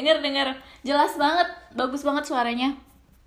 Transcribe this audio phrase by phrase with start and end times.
[0.00, 0.48] denger denger
[0.80, 1.44] jelas banget
[1.76, 2.72] bagus banget suaranya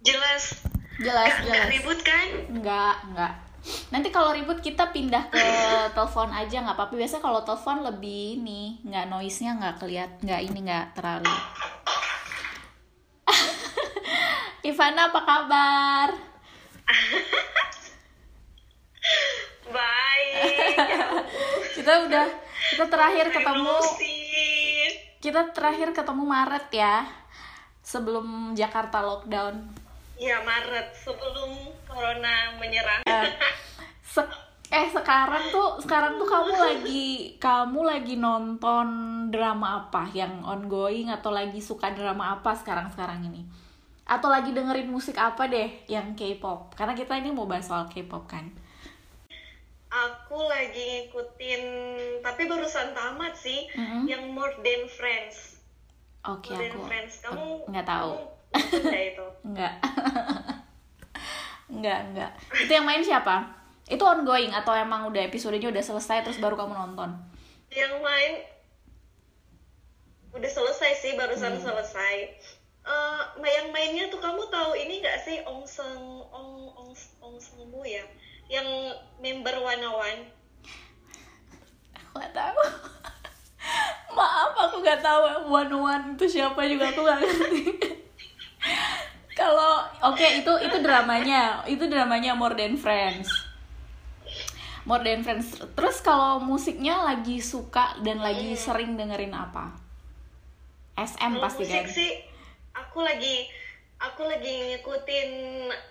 [0.02, 0.66] Jelas.
[0.97, 2.27] jelas Gak, gak jelas ribut kan?
[2.50, 3.34] Enggak, enggak.
[3.93, 5.39] Nanti kalau ribut kita pindah ke
[5.96, 6.97] telepon aja nggak apa-apa.
[6.97, 11.32] Biasa kalau telepon lebih ini, nggak noise-nya nggak keliat, nggak ini nggak terlalu.
[14.69, 16.10] Ivana apa kabar?
[19.74, 20.78] Baik.
[20.78, 21.07] Ya.
[21.79, 22.28] Kita udah
[22.64, 24.22] kita terakhir ketemu Emosi.
[25.23, 27.07] Kita terakhir ketemu Maret ya.
[27.79, 29.55] Sebelum Jakarta lockdown.
[30.19, 33.08] Ya Maret sebelum corona menyerang.
[34.03, 38.88] Se- eh sekarang tuh sekarang tuh kamu lagi kamu lagi nonton
[39.30, 43.45] drama apa yang ongoing atau lagi suka drama apa sekarang sekarang ini
[44.09, 48.26] atau lagi dengerin musik apa deh yang K-pop karena kita ini mau bahas soal K-pop
[48.26, 48.50] kan
[49.94, 51.63] Aku lagi ngikutin,
[52.19, 54.09] tapi barusan tamat sih, Mhm.
[54.09, 55.61] yang More Than Friends.
[56.23, 57.13] oke More Than aku Friends.
[57.22, 58.11] Kamu nggak tahu
[58.49, 59.27] kamu itu?
[59.53, 59.73] nggak
[61.73, 63.49] nggak nggak itu yang main siapa
[63.86, 67.09] itu ongoing atau emang udah episodenya udah selesai terus baru kamu nonton
[67.69, 68.33] Yang main
[70.33, 71.61] udah selesai sih, barusan Hmm.
[71.61, 72.16] selesai.
[72.83, 77.61] Eh, yang mainnya tuh kamu tahu ini nggak sih Ong Seng Ong Ong Ong Seng
[77.86, 78.02] ya?
[78.52, 78.67] Yang
[79.23, 80.22] member One One.
[81.94, 82.61] aku nggak tahu.
[84.17, 87.61] Maaf aku nggak tahu one one itu siapa juga aku nggak ngerti.
[89.39, 89.81] Kalau
[90.14, 91.66] oke itu itu dramanya.
[91.66, 93.33] Itu dramanya More Than Friends.
[94.86, 95.58] More Than Friends.
[95.73, 99.73] Terus kalau musiknya lagi suka dan lagi sering dengerin apa?
[100.94, 101.89] SM pasti musik kan?
[101.89, 102.11] sih,
[102.77, 103.49] aku lagi
[103.97, 105.30] aku lagi ngikutin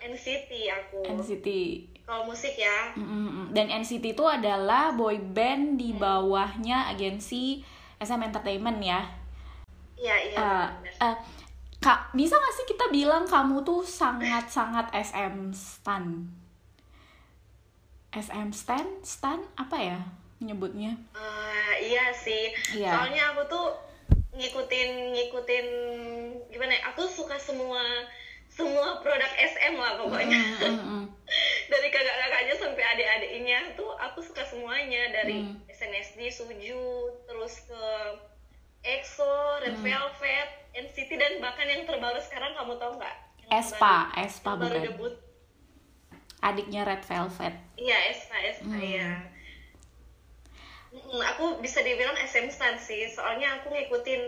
[0.06, 1.00] NCT aku.
[1.02, 1.48] NCT
[2.02, 3.50] Kalau musik ya, Mm-mm.
[3.50, 7.62] dan NCT itu adalah boy band di bawahnya agensi
[7.96, 9.00] SM Entertainment ya
[9.94, 10.42] iya iya.
[10.82, 10.98] Benar.
[10.98, 11.16] eh,
[11.78, 16.26] kak bisa gak sih kita bilang kamu tuh sangat sangat SM stan
[18.12, 19.98] SM stan stan apa ya
[20.36, 22.50] menyebutnya Eh, iya sih.
[22.74, 22.90] Iya.
[22.92, 23.66] Soalnya aku tuh
[24.34, 25.66] ngikutin ngikutin
[26.50, 26.74] gimana?
[26.74, 27.80] ya, Aku suka semua
[28.52, 30.40] semua produk SM lah pokoknya.
[30.60, 31.04] Mm, mm, mm.
[31.72, 35.56] dari kakak-kakaknya sampai adik-adiknya tuh aku suka semuanya dari Hmm.
[35.66, 36.84] SNSD, Suju,
[37.24, 37.84] terus ke
[38.82, 39.84] EXO, Red Hmm.
[39.84, 43.16] Velvet, NCT dan bahkan yang terbaru sekarang kamu tahu nggak?
[43.48, 45.14] Espa baru- Espa baru bukan debut.
[46.42, 48.82] adiknya Red Velvet Iya, Espa, Espa Hmm.
[48.82, 49.10] ya.
[50.92, 54.22] Mm, Aku bisa dibilang SM stan sih, soalnya aku ngikutin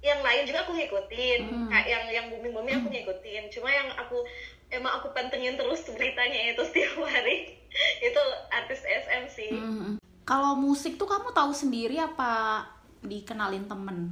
[0.00, 1.68] yang lain juga aku ngikutin, Hmm.
[1.68, 3.52] kayak yang yang booming booming aku ngikutin.
[3.52, 4.24] Cuma yang aku
[4.72, 7.58] emang aku pantengin terus beritanya itu setiap hari
[8.00, 9.50] itu artis SM sih.
[9.54, 9.94] Mm, mm.
[10.26, 12.62] kalau musik tuh kamu tahu sendiri apa
[13.02, 14.10] dikenalin temen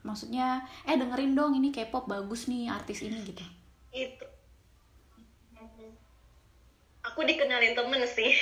[0.00, 3.44] maksudnya eh dengerin dong ini K-pop bagus nih artis ini gitu
[3.92, 4.26] Itu.
[7.04, 8.32] Aku dikenalin temen sih.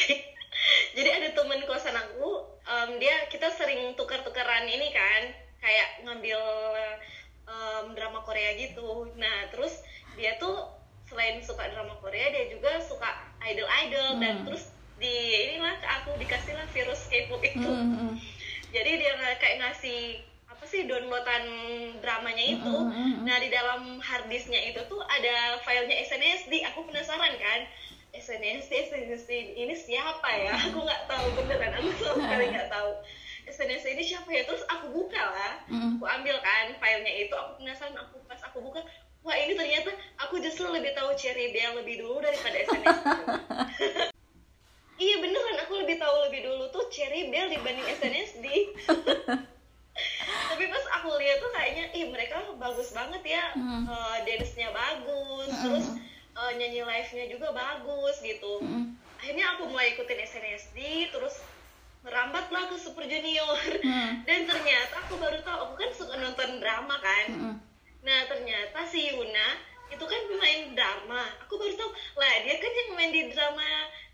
[0.96, 5.22] Jadi ada temen kosan aku, em, dia kita sering tukar-tukaran ini kan,
[5.62, 6.40] kayak ngambil
[7.46, 9.08] em, drama Korea gitu.
[9.16, 9.80] Nah terus
[10.18, 10.68] dia tuh
[11.08, 13.08] selain suka drama Korea, dia juga suka
[13.44, 14.46] idol-idol dan Hmm.
[14.48, 15.14] terus di
[15.50, 17.66] inilah aku dikasihlah virus K-pop itu.
[17.66, 18.14] Mm, mm.
[18.70, 21.44] Jadi dia kayak ngasih apa sih downloadan
[21.98, 22.70] dramanya itu.
[22.70, 23.22] Mm, mm, mm.
[23.26, 26.62] Nah di dalam harddisknya itu tuh ada filenya SNSD.
[26.70, 27.60] Aku penasaran kan.
[28.12, 30.54] SNSD, SNSD ini siapa ya?
[30.70, 31.72] Aku nggak tahu beneran.
[31.82, 32.90] Aku sama sekali nggak tahu.
[33.48, 34.42] SNSD ini siapa ya?
[34.46, 35.54] Terus aku buka lah.
[35.66, 35.98] Mm.
[35.98, 37.34] Aku ambil kan filenya itu.
[37.34, 37.96] Aku penasaran.
[37.98, 38.80] Aku pas aku buka,
[39.22, 42.86] wah ini ternyata aku justru lebih tahu Cherry Bell lebih dulu daripada SNSD.
[45.02, 48.46] Iya beneran, aku lebih tahu lebih dulu tuh Cherry Bell dibanding SNSD.
[50.52, 53.82] Tapi pas aku lihat tuh kayaknya, ih mereka bagus banget ya, Hmm.
[53.82, 55.86] Eh, dance-nya bagus, terus
[56.32, 58.62] eh, nyanyi live-nya juga bagus gitu.
[58.62, 58.94] Mm.
[59.18, 61.42] Akhirnya aku mulai ikutin SNSD, terus
[62.02, 63.58] merambatlah ke Super Junior.
[63.82, 64.10] Hmm.
[64.28, 67.26] Dan ternyata aku baru tahu, aku kan suka nonton drama kan.
[67.30, 67.56] Mm, mm.
[68.02, 69.48] Nah ternyata si Yuna
[69.88, 71.22] itu kan main drama.
[71.46, 73.66] Aku baru tahu lah dia kan yang main di drama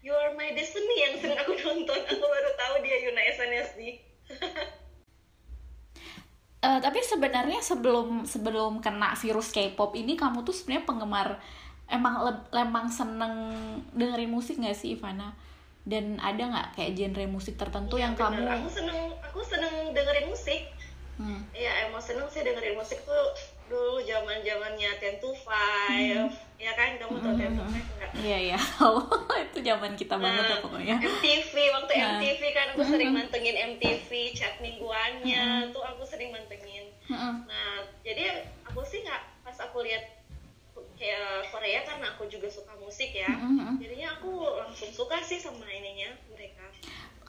[0.05, 2.01] You Are My Destiny yang sering aku nonton.
[2.05, 3.81] Aku baru tahu dia Yuna SNSD.
[6.59, 11.29] Eh, tapi sebenarnya sebelum sebelum kena virus K-pop ini kamu tuh sebenarnya penggemar
[11.87, 12.19] emang
[12.51, 13.55] emang seneng
[13.95, 15.39] dengerin musik nggak sih Ivana?
[15.89, 18.45] Dan ada nggak kayak genre musik tertentu Iya, yang bener.
[18.45, 20.63] kamu Aku seneng, aku seneng dengerin musik.
[21.17, 21.41] Hmm.
[21.51, 23.25] Ya emang seneng sih dengerin musik tuh
[23.67, 26.31] dulu zaman zamannya Ten to Five.
[26.55, 28.11] Ya kan kamu tau Ten to Five nggak?
[28.15, 29.01] Iya iya tahu
[29.45, 30.97] itu zaman kita banget Nah, lah pokoknya.
[30.99, 32.11] MTV waktu Nah.
[32.15, 36.87] MTV kan aku sering mantengin MTV chat mingguannya tuh aku sering mantengin.
[37.09, 37.35] Mm-mm.
[37.45, 40.18] Nah, jadi aku sih nggak pas aku lihat
[40.99, 43.31] kayak Korea karena aku juga suka musik ya.
[43.31, 43.79] Mm-mm.
[43.79, 46.67] jadinya aku langsung suka sih sama ininya mereka.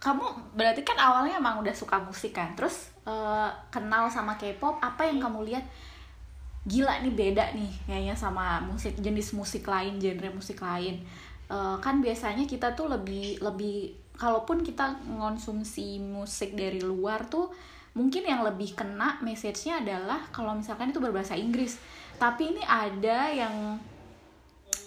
[0.01, 2.57] Kamu berarti kan awalnya emang udah suka musik kan?
[2.57, 5.65] Terus eh, kenal sama K-pop apa yang kamu lihat?
[6.65, 11.05] Gila nih beda nih kayaknya sama musik jenis musik lain genre musik lain.
[11.47, 17.47] Eh, kan biasanya kita tuh lebih lebih kalaupun kita mengonsumsi musik dari luar tuh
[17.99, 21.75] mungkin yang lebih kena message-nya adalah kalau misalkan itu berbahasa Inggris.
[22.15, 23.75] Tapi ini ada yang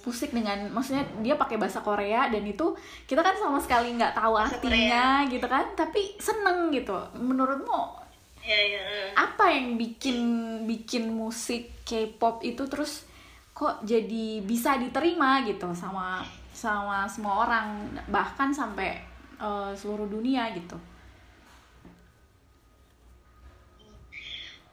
[0.09, 2.73] musik dengan maksudnya dia pakai bahasa Korea dan itu
[3.05, 6.97] kita kan sama sekali nggak tahu Bahasa artinya gitu kan tapi seneng gitu.
[7.21, 8.01] Menurutmu
[8.43, 8.83] ya ya
[9.15, 10.19] apa yang bikin
[10.67, 13.07] bikin musik K-pop itu terus
[13.55, 18.99] kok jadi bisa diterima gitu sama sama semua orang bahkan sampai
[19.39, 20.75] eh, seluruh dunia gitu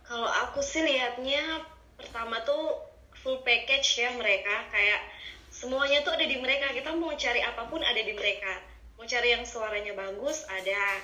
[0.10, 1.62] kalau aku sih lihatnya
[1.94, 2.82] pertama tuh
[3.22, 4.66] full package ya mereka.
[4.74, 5.06] Kayak
[5.54, 6.74] semuanya tuh ada di mereka.
[6.74, 8.58] Kita mau cari apa pun ada di mereka.
[8.98, 10.98] Mau cari yang suaranya bagus ada.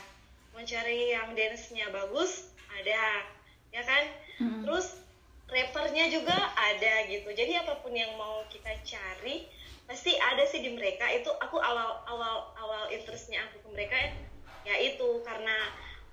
[0.57, 3.29] Mau cari yang dance-nya bagus ada.
[3.69, 4.03] Ya kan?
[4.41, 4.67] Mm-mm.
[4.67, 4.97] terus
[5.47, 7.29] rappernya juga ada gitu.
[7.29, 9.45] Jadi apa pun yang mau kita cari
[9.85, 11.05] pasti ada sih di mereka.
[11.13, 13.97] Itu aku awal awal awal interestnya aku ke mereka
[14.65, 15.21] ya itu.
[15.21, 15.53] Karena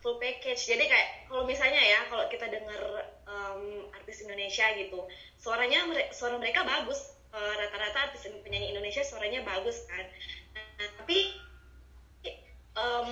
[0.02, 0.66] full package.
[0.66, 2.82] Jadi kayak kalau misalnya ya kalau kita dengar
[3.25, 5.06] em, artis Indonesia gitu
[5.38, 7.14] suaranya suara mereka bagus.
[7.32, 10.04] Eh, rata-rata artis penyanyi Indonesia suaranya bagus kan.
[10.52, 11.32] Nah, tapi
[12.76, 13.08] em,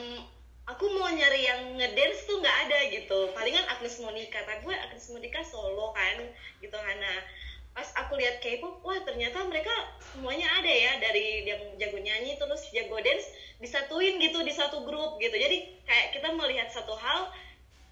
[0.69, 3.32] aku mau nyari yang ngedance tuh nggak ada gitu.
[3.32, 4.44] Palingan Agnes Monica.
[4.44, 6.20] Tapi gue Agnes Monica solo kan
[6.60, 7.12] gitu karena
[7.70, 9.70] pas aku lihat K-pop wah ternyata mereka
[10.12, 13.31] semuanya ada ya dari yang jago nyanyi terus jago dance
[13.62, 15.37] disatuin gitu di satu grup gitu.
[15.37, 17.31] Jadi kayak kita melihat satu hal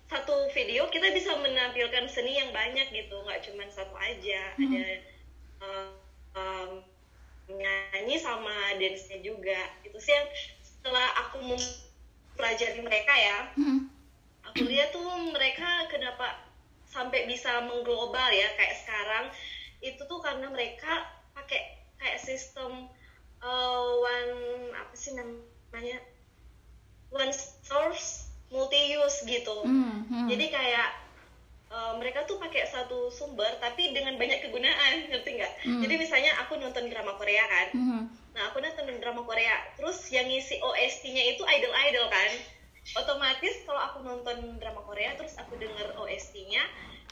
[0.08, 3.16] satu video kita bisa menampilkan seni yang banyak gitu.
[3.22, 4.42] Nggak cuma satu aja.
[4.56, 4.72] Mhm.
[4.72, 4.94] ada
[5.62, 5.88] um,
[6.34, 6.70] um,
[7.48, 9.60] nyanyi sama dance-nya juga.
[9.84, 10.28] Itu sih yang
[10.60, 13.38] setelah aku mempelajari mereka ya.
[13.56, 13.78] Mm-mm.
[14.48, 16.40] aku lihat tuh mereka kenapa
[16.88, 19.28] sampai bisa mengglobal ya kayak sekarang
[19.80, 21.60] itu tuh karena mereka pakai
[21.96, 22.90] kayak sistem
[23.38, 24.34] uh, one
[24.74, 25.98] apa sih namanya
[27.10, 27.32] one
[27.62, 30.26] source multi use gitu Mm, mm.
[30.28, 30.88] jadi kayak
[31.68, 35.82] uh, mereka tuh pakai satu sumber tapi dengan banyak kegunaan ngerti nggak Hmm.
[35.84, 38.02] jadi misalnya aku nonton drama Korea kan Mhm.
[38.28, 39.50] Nah, aku nonton drama Korea.
[39.74, 42.30] Terus yang ngisi OST-nya itu idol-idol kan.
[42.94, 46.62] Otomatis kalau aku nonton drama Korea terus aku denger OST-nya,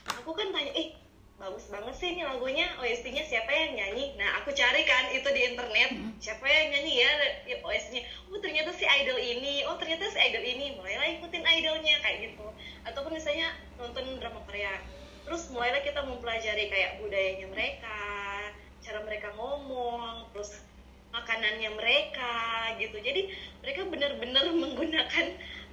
[0.06, 0.94] aku kan tanya, "Eh,
[1.36, 2.66] bagus banget sih ini lagunya.
[2.80, 7.10] OST-nya siapa yang nyanyi?" Nah, aku cari kan itu di internet, siapa yang nyanyi ya,
[7.44, 8.02] ya OST-nya.
[8.32, 9.64] Oh, ternyata si idol ini.
[9.68, 10.76] Oh, ternyata si idol ini.
[10.80, 12.46] Mulailah ikutin idolnya kayak gitu.
[12.88, 14.80] Ataupun misalnya nonton drama Korea.
[15.26, 18.00] Terus mulailah kita mempelajari kayak budayanya mereka,
[18.78, 20.62] cara mereka ngomong, terus
[21.16, 22.34] makanannya mereka
[22.76, 23.32] gitu jadi
[23.64, 25.26] mereka benar-benar menggunakan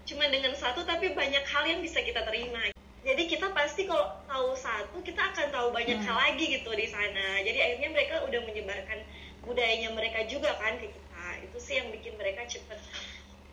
[0.03, 2.72] cuma dengan satu tapi banyak hal yang bisa kita terima
[3.03, 6.07] jadi kita pasti kalau tahu satu kita akan tahu banyak Hmm.
[6.07, 8.99] hal lagi gitu di sana jadi akhirnya mereka udah menyebarkan
[9.43, 12.79] budayanya mereka juga kan ke kita itu sih yang bikin mereka cepet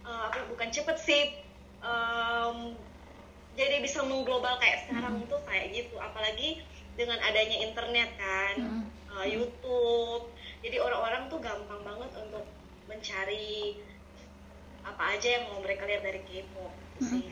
[0.07, 1.23] eh, apa bukan cepet sih
[1.83, 2.79] em,
[3.59, 6.63] jadi bisa mengglobal kayak sekarang tuh kayak gitu apalagi
[6.95, 8.85] dengan adanya internet kan Mm-mm.
[9.11, 10.29] uh, YouTube.
[10.61, 12.45] Jadi orang-orang tuh gampang banget untuk
[12.87, 13.81] mencari
[14.85, 17.25] apa aja yang mau mereka lihat dari K-pop gitu sih.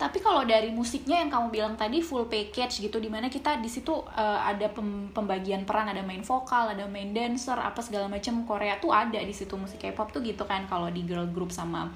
[0.00, 3.68] Tapi kalau dari musiknya yang kamu bilang tadi full package gitu, di mana kita di
[3.68, 8.48] situ eh, ada pem- pembagian peran, ada main vokal, ada main dancer, apa segala macam
[8.48, 11.92] Korea tuh ada di situ musik K-pop tuh gitu kan kalau di girl group sama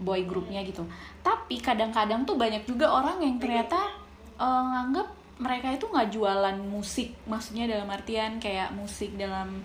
[0.00, 0.88] boy groupnya gitu.
[1.20, 3.92] Tapi kadang-kadang tuh banyak juga orang yang ternyata
[4.40, 9.60] eh, nganggap mereka itu nggak jualan musik, maksudnya dalam artian kayak musik dalam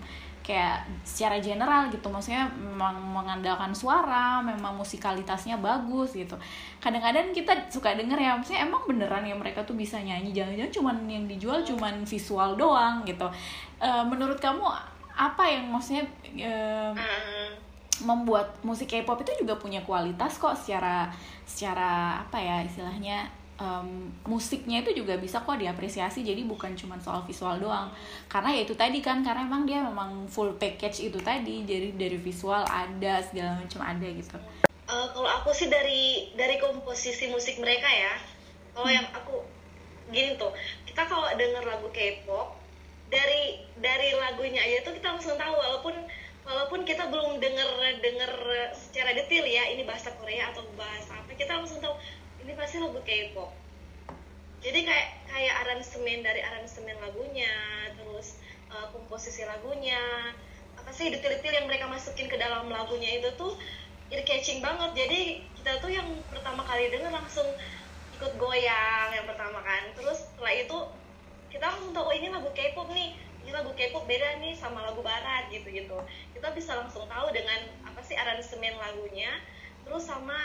[0.50, 2.10] kayak secara general gitu.
[2.10, 6.34] Maksudnya memang mengandalkan suara memang musikalitasnya bagus gitu.
[6.82, 10.34] Kadang-kadang kita suka denger ya maksudnya emang beneran ya mereka tuh bisa nyanyi.
[10.34, 13.30] Jangan-jangan cuman yang dijual cuman visual doang gitu.
[13.78, 14.66] Eh, menurut kamu
[15.14, 16.02] apa yang maksudnya
[16.40, 16.94] Ah,
[18.00, 21.12] membuat musik K-pop itu juga punya kualitas kok secara
[21.44, 23.28] secara apa ya istilahnya
[23.60, 27.92] em, musiknya itu juga bisa kok diapresiasi jadi bukan cuma soal visual doang
[28.26, 32.16] karena ya itu tadi kan karena emang dia memang full package itu tadi jadi dari
[32.16, 34.40] visual ada segala macam ada gitu
[34.90, 38.14] uh, kalau aku sih dari dari komposisi musik mereka ya.
[38.74, 39.42] Kalau yang aku
[40.10, 40.50] gini tuh,
[40.86, 42.58] kita kalau denger lagu K-pop
[43.10, 45.94] dari dari lagunya aja tuh kita langsung tahu walaupun
[46.46, 48.32] walaupun kita belum denger denger
[48.74, 51.94] secara detail ya ini bahasa Korea atau bahasa apa kita langsung tahu
[52.50, 53.50] ini pasti lagu K-pop
[54.60, 57.54] jadi kayak kayak aransemen dari aransemen lagunya
[57.94, 58.36] terus
[58.68, 60.02] uh, komposisi lagunya
[60.76, 63.56] apa sih detail-detail yang mereka masukin ke dalam lagunya itu tuh
[64.10, 65.06] ear catching banget.
[65.06, 67.46] Jadi kita tuh yang pertama kali denger langsung
[68.18, 69.92] ikut goyang yang pertama kan.
[69.96, 70.78] Terus setelah itu
[71.52, 73.16] kita langsung tahu oh ini lagu K-pop nih.
[73.46, 75.96] Ini lagu K-pop beda nih sama lagu barat gitu gitu
[76.36, 79.32] kita bisa langsung tahu dengan apa sih aransemen lagunya
[79.88, 80.36] terus sama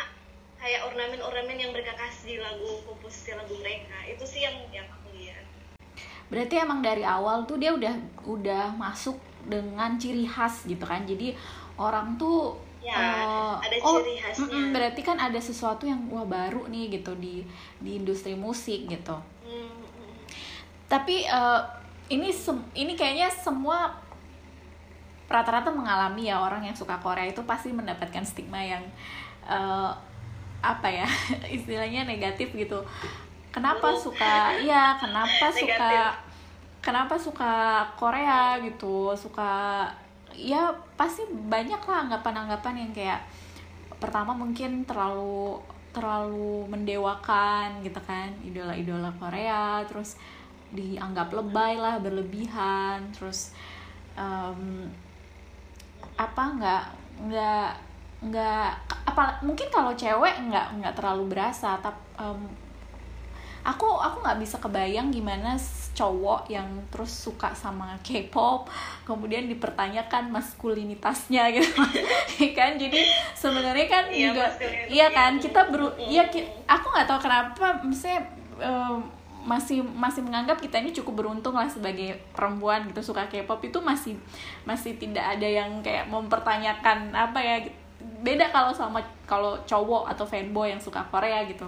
[0.60, 3.98] kayak ornamen-ornamen yang mereka kasih di lagu komposisi lagu mereka.
[4.10, 5.44] Itu sih yang yang aku lihat.
[6.32, 7.94] Berarti emang dari awal tuh dia udah
[8.26, 11.06] udah masuk dengan ciri khas gitu kan.
[11.06, 11.38] Jadi
[11.78, 14.50] orang tuh ya uh, ada oh, ciri khasnya.
[14.50, 17.46] mm, berarti kan ada sesuatu yang wah baru nih gitu di
[17.82, 19.18] di industri musik gitu.
[19.46, 19.86] Mm,
[20.90, 21.62] tapi uh,
[22.10, 22.30] ini
[22.78, 24.06] ini kayaknya semua
[25.26, 28.86] rata-rata mengalami ya orang yang suka Korea itu pasti mendapatkan stigma yang
[29.50, 29.94] uh,
[30.74, 31.08] apa ya
[31.58, 32.82] istilahnya negatif gitu.
[33.54, 36.16] Kenapa suka iya kenapa suka
[36.82, 37.54] kenapa suka
[37.98, 39.86] Korea gitu suka
[40.36, 40.70] ya
[41.00, 43.24] pasti banyak lah anggapan-anggapan yang kayak
[43.98, 45.58] pertama mungkin terlalu
[45.96, 50.20] terlalu mendewakan gitu kan idola-idola Korea terus
[50.76, 53.56] dianggap lebay lah berlebihan terus
[54.20, 54.92] um,
[56.20, 56.84] apa nggak
[57.32, 57.70] nggak
[58.26, 58.70] nggak
[59.06, 62.42] apa mungkin kalau cewek nggak nggak terlalu berasa tapi um,
[63.66, 65.58] aku aku nggak bisa kebayang gimana
[65.96, 68.70] cowok yang terus suka sama K-pop
[69.08, 71.82] kemudian dipertanyakan maskulinitasnya gitu.
[72.58, 72.76] Kan?
[72.76, 73.00] Jadi
[73.34, 74.46] sebenarnya kan iya, juga
[74.92, 75.40] iya kan?
[75.40, 76.28] Kita beru iya
[76.68, 78.28] aku nggak tahu kenapa misalnya
[78.60, 79.08] um,
[79.46, 83.64] masih masih menganggap kita ini cukup beruntung lah sebagai perempuan gitu suka K-pop.
[83.64, 84.20] Itu masih
[84.68, 87.58] masih tidak ada yang kayak mempertanyakan apa ya
[88.22, 91.66] beda kalau sama kalau cowok atau fanboy yang suka Korea gitu.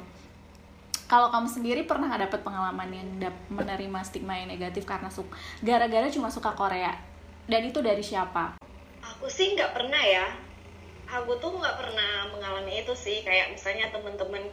[1.08, 3.08] Kalau kamu sendiri pernah nggak dapet pengalaman yang
[3.48, 5.32] menerima stigma yang negatif karena suka
[5.64, 6.92] gara-gara cuma suka Korea?
[7.48, 8.60] Dan itu dari siapa?
[9.00, 10.28] Aku sih nggak pernah ya.
[11.08, 13.24] Aku tuh nggak pernah mengalami itu sih.
[13.24, 14.52] Kayak misalnya temen-temen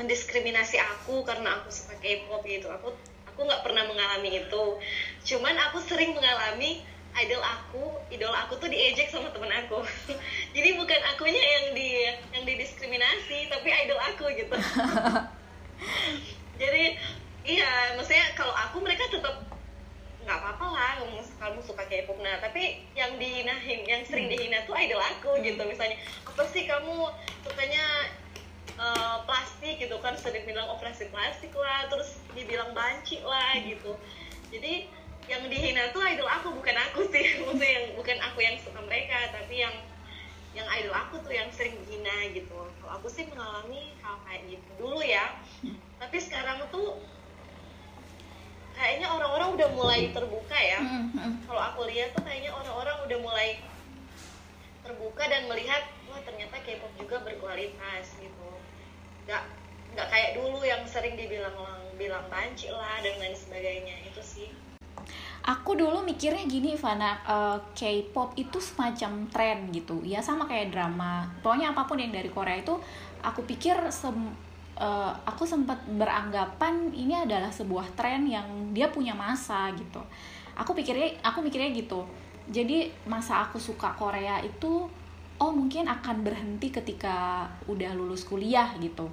[0.00, 2.72] mendiskriminasi aku karena aku suka K-pop gitu.
[2.72, 2.96] Aku
[3.28, 4.64] aku nggak pernah mengalami itu.
[5.28, 6.80] Cuman aku sering mengalami
[7.18, 9.82] idol aku idol aku tuh diejek sama temen aku.
[10.56, 11.88] Jadi bukan akunya yang di
[12.34, 14.54] yang didiskriminasi tapi idol aku gitu.
[16.60, 16.84] Jadi
[17.46, 19.42] iya maksudnya kalau aku mereka tetap
[20.20, 20.92] nggak apa-apa lah
[21.40, 22.20] kamu suka K-pop.
[22.20, 25.96] Nah tapi yang dihinahin yang sering dihina tuh idol aku gitu misalnya.
[26.28, 27.08] Apa sih kamu
[27.42, 27.84] sukanya
[28.76, 30.14] uh, plastik gitu kan?
[30.20, 31.88] Sering bilang operasi plastik lah.
[31.88, 33.96] Terus dibilang banci lah gitu.
[34.52, 34.99] Jadi
[35.30, 37.22] yang dihina tuh idol aku bukan aku sih.
[37.46, 39.74] Maksudnya yang bukan aku yang suka mereka tapi yang
[40.50, 42.50] yang idol aku tuh yang sering dihina gitu.
[42.50, 45.38] Kalau aku sih mengalami hal kayak gitu dulu ya.
[46.02, 46.98] Tapi sekarang tuh
[48.74, 50.82] kayaknya orang-orang udah mulai terbuka ya.
[50.82, 51.46] Mm-hmm.
[51.46, 53.48] kalau aku lihat tuh kayaknya orang-orang udah mulai
[54.82, 58.50] terbuka dan melihat wah ternyata K-pop juga berkualitas gitu.
[59.30, 59.46] Nggak
[59.94, 61.54] nggak kayak dulu yang sering dibilang
[61.94, 63.94] bilang banci lah dan lain sebagainya.
[64.10, 64.50] Itu sih
[65.40, 70.04] aku dulu mikirnya gini Ivana uh, K-pop itu semacam tren gitu.
[70.04, 71.28] Ya sama kayak drama.
[71.40, 72.76] Pokoknya apa pun yang dari Korea itu
[73.24, 74.16] aku pikir sem
[74.80, 80.00] uh, aku sempat beranggapan ini adalah sebuah tren yang dia punya masa gitu.
[80.56, 82.04] Aku pikirnya aku mikirnya gitu.
[82.50, 84.88] Jadi masa aku suka Korea itu
[85.40, 89.08] oh mungkin akan berhenti ketika udah lulus kuliah gitu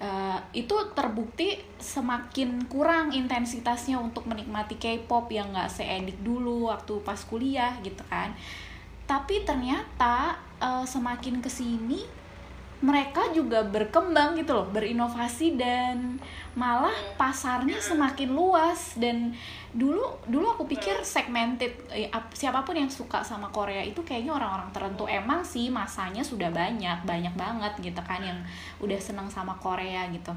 [0.00, 7.20] uh, itu terbukti semakin kurang intensitasnya untuk menikmati K-pop yang nggak seedik dulu waktu pas
[7.24, 8.32] kuliah gitu kan.
[9.06, 12.02] Tapi ternyata uh, semakin ke sini
[12.76, 16.20] mereka juga berkembang gitu loh berinovasi dan
[16.52, 19.00] malah pasarnya semakin luas.
[19.00, 19.32] Dan
[19.72, 24.68] dulu dulu aku pikir segmented eh, siapa pun yang suka sama Korea itu kayaknya orang-orang
[24.76, 25.08] tertentu.
[25.08, 28.38] Emang sih masanya sudah banyak banyak banget gitu kan yang
[28.84, 30.36] udah seneng sama Korea gitu.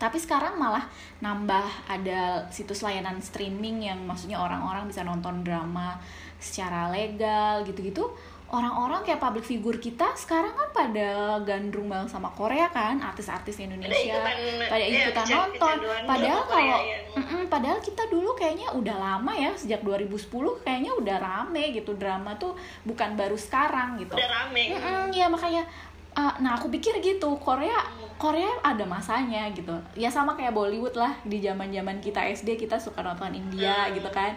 [0.00, 0.88] Tapi sekarang malah
[1.22, 5.94] nambah ada situs layanan streaming yang maksudnya orang-orang bisa nonton drama
[6.42, 8.10] secara legal gitu-gitu
[8.52, 14.20] orang-orang kayak public figure kita sekarang kan pada gandrung banget sama Korea kan artis-artis Indonesia
[14.68, 15.76] pada ikutan, ya, nonton.
[16.04, 16.98] padahal kalau ya.
[17.16, 20.28] mm -mm, padahal kita dulu kayaknya udah lama ya sejak 2010
[20.68, 22.52] kayaknya udah rame gitu drama tuh
[22.84, 24.20] bukan baru sekarang gitu.
[24.20, 24.76] Udah rame.
[24.76, 25.64] Mm -mm, ya makanya
[26.12, 27.88] uh, nah aku pikir gitu Korea
[28.20, 29.74] Korea ada masanya gitu.
[29.98, 33.98] Ya sama kayak Bollywood lah di zaman zaman kita SD kita suka nonton India hmm.
[33.98, 34.36] gitu kan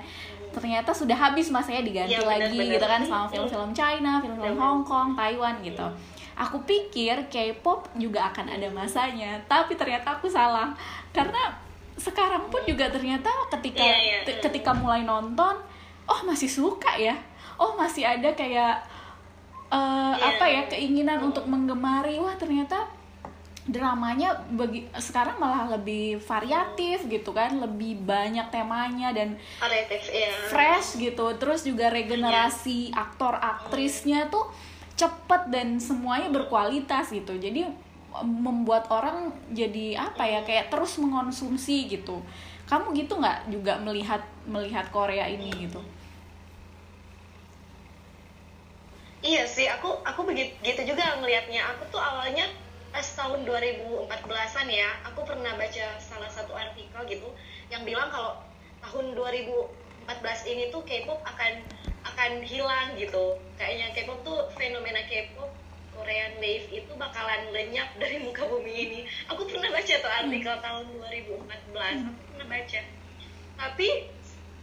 [0.56, 2.74] ternyata sudah habis masanya diganti ya, bener, lagi bener.
[2.80, 5.84] gitu kan sama film-film China, film-film Hong Kong, Taiwan gitu.
[6.36, 10.72] Aku pikir K-pop juga akan ada masanya, tapi ternyata aku salah.
[11.12, 11.52] Karena
[11.96, 14.18] sekarang pun juga ternyata ketika Iya, iya.
[14.24, 15.56] t- ketika mulai nonton
[16.06, 17.16] oh masih suka ya
[17.56, 18.84] oh masih ada kayak
[19.72, 20.20] Iya.
[20.20, 22.84] apa ya keinginan untuk menggemari wah ternyata
[23.66, 31.02] dramanya bagi sekarang malah lebih variatif gitu kan lebih banyak temanya dan variatif ya fresh
[31.02, 31.34] gitu.
[31.42, 34.46] Terus juga regenerasi aktor aktrisnya tuh
[34.94, 37.36] cepet dan semuanya berkualitas gitu.
[37.42, 37.66] Jadi
[38.24, 42.22] membuat orang jadi apa ya kayak terus mengonsumsi gitu.
[42.70, 45.82] Kamu gitu nggak juga melihat melihat Korea ini gitu?
[49.26, 51.66] Iya sih, aku aku begitu gitu juga ngelihatnya.
[51.74, 52.46] Aku tuh awalnya
[52.96, 57.28] pas tahun 2014-an ya, aku pernah baca salah satu artikel gitu
[57.68, 58.40] yang bilang kalau
[58.80, 60.08] tahun 2014
[60.48, 61.60] ini tuh K-pop akan
[62.08, 63.36] akan hilang gitu.
[63.60, 65.52] Kayaknya K-pop tuh fenomena K-pop
[65.92, 69.00] Korean Wave itu bakalan lenyap dari muka bumi ini.
[69.28, 71.36] Aku pernah baca tuh artikel tahun 2014,
[72.08, 72.80] aku pernah baca.
[73.60, 73.88] Tapi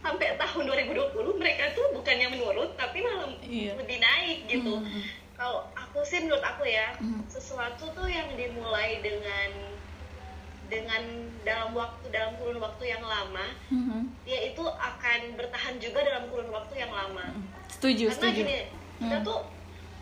[0.01, 3.77] sampai tahun 2020 mereka tuh bukannya menurun tapi malah Iya.
[3.77, 4.81] lebih naik gitu.
[4.81, 5.21] Hmm.
[5.43, 7.27] Kalau aku sih menurut aku ya, Hmm.
[7.27, 9.75] sesuatu tuh yang dimulai dengan
[10.63, 11.03] dengan
[11.43, 14.23] dalam waktu dalam kurun waktu yang lama, Mhm.
[14.23, 17.35] dia itu akan bertahan juga dalam kurun waktu yang lama.
[17.67, 18.55] setuju Karena setuju gini,
[19.03, 19.27] kita Hmm.
[19.27, 19.39] tuh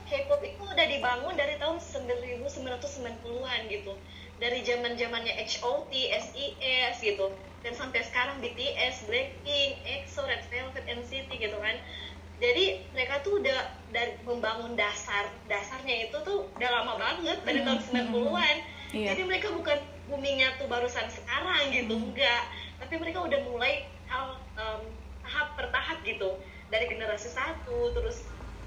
[0.05, 3.97] K-pop itu udah dibangun dari tahun 1990-an gitu.
[4.37, 7.31] Dari zaman-zamannya HOT, SES gitu.
[7.63, 11.77] Dan sampai sekarang BTS, Blackpink, EXO, Red Velvet, NCT gitu kan.
[12.41, 12.65] Jadi
[12.97, 13.59] mereka tuh udah
[13.93, 18.55] dari membangun dasar dasarnya itu tuh udah lama banget dari Hmm, tahun 90-an.
[18.91, 19.07] Iya.
[19.13, 19.77] Jadi mereka bukan
[20.09, 22.11] boomingnya tuh barusan sekarang gitu, Hmm.
[22.11, 22.43] enggak.
[22.81, 24.81] Tapi mereka udah mulai hal em,
[25.21, 26.41] tahap per tahap gitu.
[26.73, 28.25] Dari generasi satu terus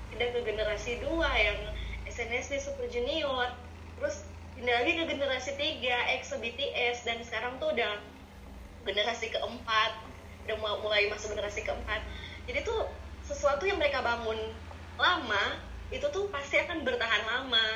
[0.08, 1.58] pindah ke generasi dua yang
[2.06, 3.50] SNSD Super Junior
[3.98, 4.22] terus
[4.54, 7.98] pindah lagi ke generasi tiga EXO BTS dan sekarang tuh udah
[8.86, 9.92] generasi keempat
[10.46, 12.04] udah mulai masuk generasi keempat
[12.46, 12.86] jadi tuh
[13.24, 14.36] sesuatu yang mereka bangun
[15.00, 15.44] lama
[15.88, 17.66] itu tuh pasti akan bertahan lama.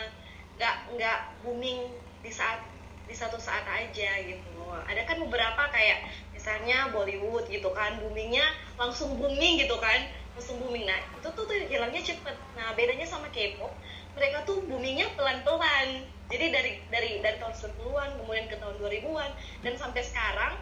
[0.58, 1.88] Nggak nggak booming
[2.20, 2.62] di saat
[3.08, 4.62] di satu saat aja gitu.
[4.84, 6.04] Ada kan beberapa kayak
[6.36, 8.44] misalnya Bollywood gitu kan boomingnya
[8.76, 10.84] langsung booming gitu kan langsung booming.
[10.84, 12.36] Nah itu tuh, tuh hilangnya cepet.
[12.54, 13.72] Nah bedanya sama K-pop
[14.18, 16.04] mereka tuh boomingnya pelan-pelan.
[16.28, 19.30] Jadi dari dari dari tahun 90-an kemudian ke tahun 2000-an
[19.64, 20.60] dan sampai sekarang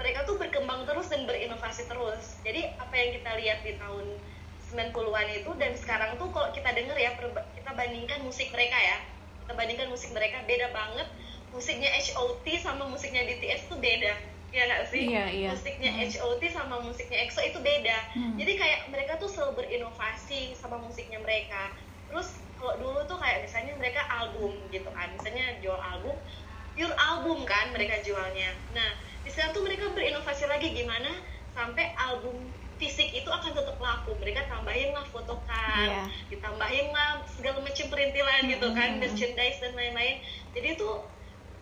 [0.00, 2.40] mereka tuh berkembang terus dan berinovasi terus.
[2.40, 4.16] Jadi apa yang kita lihat di tahun
[4.72, 7.12] 90-an itu dan sekarang tuh kalau kita denger ya
[7.52, 8.96] kita bandingkan musik mereka ya.
[9.44, 11.04] Kita bandingkan musik mereka beda banget.
[11.52, 14.16] Musiknya HOT sama musiknya BTS tuh beda.
[14.50, 15.04] Ya nggak sih?
[15.14, 15.50] Iya, iya.
[15.52, 16.08] musiknya Hmm.
[16.08, 17.98] HOT sama musiknya EXO itu beda.
[18.16, 18.34] Hmm.
[18.40, 21.76] jadi kayak mereka tuh selalu berinovasi sama musiknya mereka.
[22.08, 25.12] Terus kalau dulu tuh kayak misalnya mereka album gitu kan.
[25.12, 26.16] Misalnya jual album
[26.80, 31.12] pure album kan mereka jualnya nah di sana tuh mereka berinovasi lagi gimana
[31.52, 32.40] sampai album
[32.80, 36.08] fisik itu akan tetap laku mereka tambahin lah photocard Iya.
[36.30, 39.00] ditambahin lah segala macam perintilan gitu kan Mm-mm.
[39.04, 41.04] merchandise dan lain-lain jadi tuh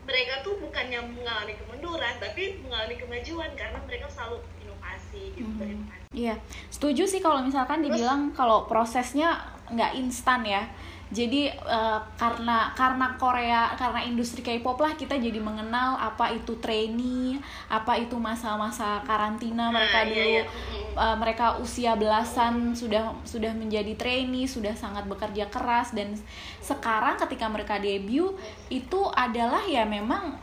[0.06, 5.58] mereka tuh bukannya mengalami kemunduran tapi mengalami kemajuan karena mereka selalu inovasi gitu Mhm.
[5.58, 9.36] berinovasi Iya, setuju sih kalau misalkan dibilang kalau prosesnya
[9.68, 10.64] nggak instan ya.
[11.08, 17.40] Jadi eh, karena karena Korea karena industri K-pop lah kita jadi mengenal apa itu trainee,
[17.72, 21.00] apa itu masa-masa karantina mereka Nah, iya, dulu.
[21.00, 26.12] eh, mereka usia belasan sudah sudah menjadi trainee, sudah sangat bekerja keras dan
[26.60, 28.36] sekarang ketika mereka debut
[28.68, 30.36] itu adalah ya memang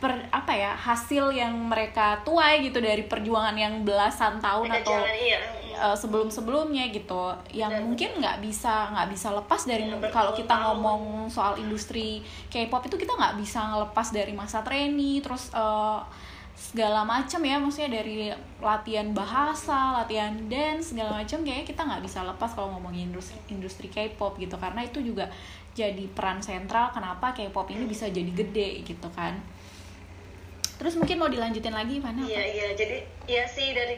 [0.00, 4.96] per apa ya hasil yang mereka tuai gitu dari perjuangan yang belasan tahun mereka atau
[4.96, 5.38] jalan iya
[5.80, 10.52] uh, sebelum-sebelumnya gitu yang Dan- mungkin nggak bisa nggak bisa lepas dari Iya, kalau kita
[10.52, 12.20] ngomong soal industri
[12.52, 16.04] K-pop itu kita nggak bisa ngelepas dari masa trainee terus uh,
[16.60, 18.28] segala macam ya maksudnya dari
[18.60, 23.88] latihan bahasa latihan dance segala macam kayaknya kita nggak bisa lepas kalau ngomongin industri industri
[23.88, 24.60] K-pop gitu.
[24.60, 25.32] Karena itu juga
[25.72, 29.40] jadi peran sentral kenapa K-pop ini bisa jadi gede gitu kan.
[30.76, 32.66] Terus mungkin mau dilanjutin lagi mana iya iya.
[32.76, 33.96] Jadi iya sih dari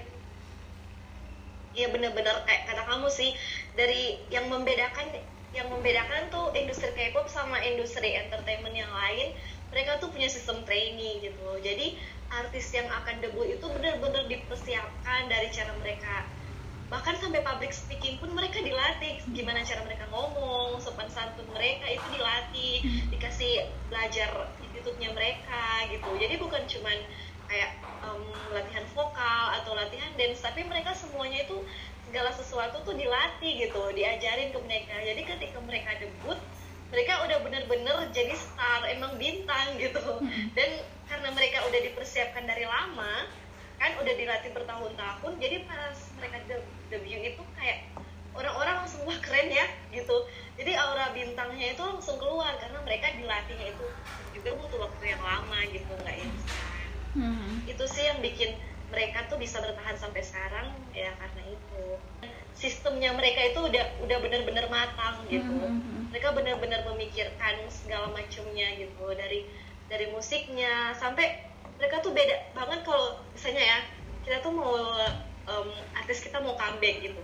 [1.77, 2.33] iya bener-bener.
[2.49, 3.31] Kayak kata kamu sih
[3.77, 5.13] dari yang membedakan
[5.53, 9.37] yang membedakan tuh industri K-pop sama industri entertainment yang lain
[9.69, 11.93] mereka tuh punya sistem training gitu jadi
[12.33, 16.25] artis yang akan debut itu benar-benar dipersiapkan dari cara mereka.
[16.89, 19.21] Bahkan sampai public speaking pun mereka dilatih.
[19.33, 22.85] Gimana cara mereka ngomong sopan santun mereka itu dilatih.
[23.13, 24.29] Dikasih belajar
[24.61, 26.09] attitude-nya mereka gitu.
[26.17, 26.99] Jadi bukan cuman
[27.53, 28.23] kayak em,
[28.57, 31.61] latihan vokal atau latihan dance tapi mereka semuanya itu
[32.09, 34.97] segala sesuatu tuh dilatih gitu diajarin ke mereka.
[35.05, 36.41] Jadi ketika mereka debut
[36.89, 40.01] mereka udah bener-bener jadi star emang bintang gitu.
[40.57, 43.29] Dan karena mereka udah dipersiapkan dari lama
[44.17, 47.91] dilatih bertahun-tahun jadi pas mereka de- debut itu kayak
[48.33, 50.17] orang-orang langsung wah keren ya gitu.
[50.57, 53.87] Jadi aura bintangnya itu langsung keluar karena mereka dilatihnya itu
[54.33, 56.72] juga butuh waktu yang lama gitu nggak instan
[57.13, 57.61] Hmm.
[57.69, 58.57] itu sih yang bikin
[58.89, 61.85] mereka tuh bisa bertahan sampai sekarang ya karena itu
[62.53, 66.09] sistemnya mereka itu udah udah benar-benar matang gitu Hmm.
[66.13, 69.49] mereka benar-benar memikirkan segala macamnya gitu dari
[69.89, 71.45] dari musiknya sampai
[71.81, 73.79] mereka tuh beda banget kalau misalnya ya
[74.25, 74.77] kita tuh mau
[75.49, 77.23] em, artis kita mau comeback gitu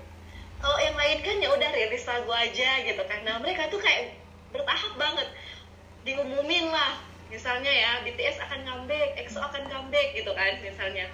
[0.59, 4.18] kalau yang lain kan ya udah rilis lagu aja gitu kan nah mereka tuh kayak
[4.51, 5.29] bertahap banget
[6.03, 6.98] diumumin lah
[7.49, 11.09] misalnya ya BTS akan comeback, EXO akan comeback gitu kan misalnya.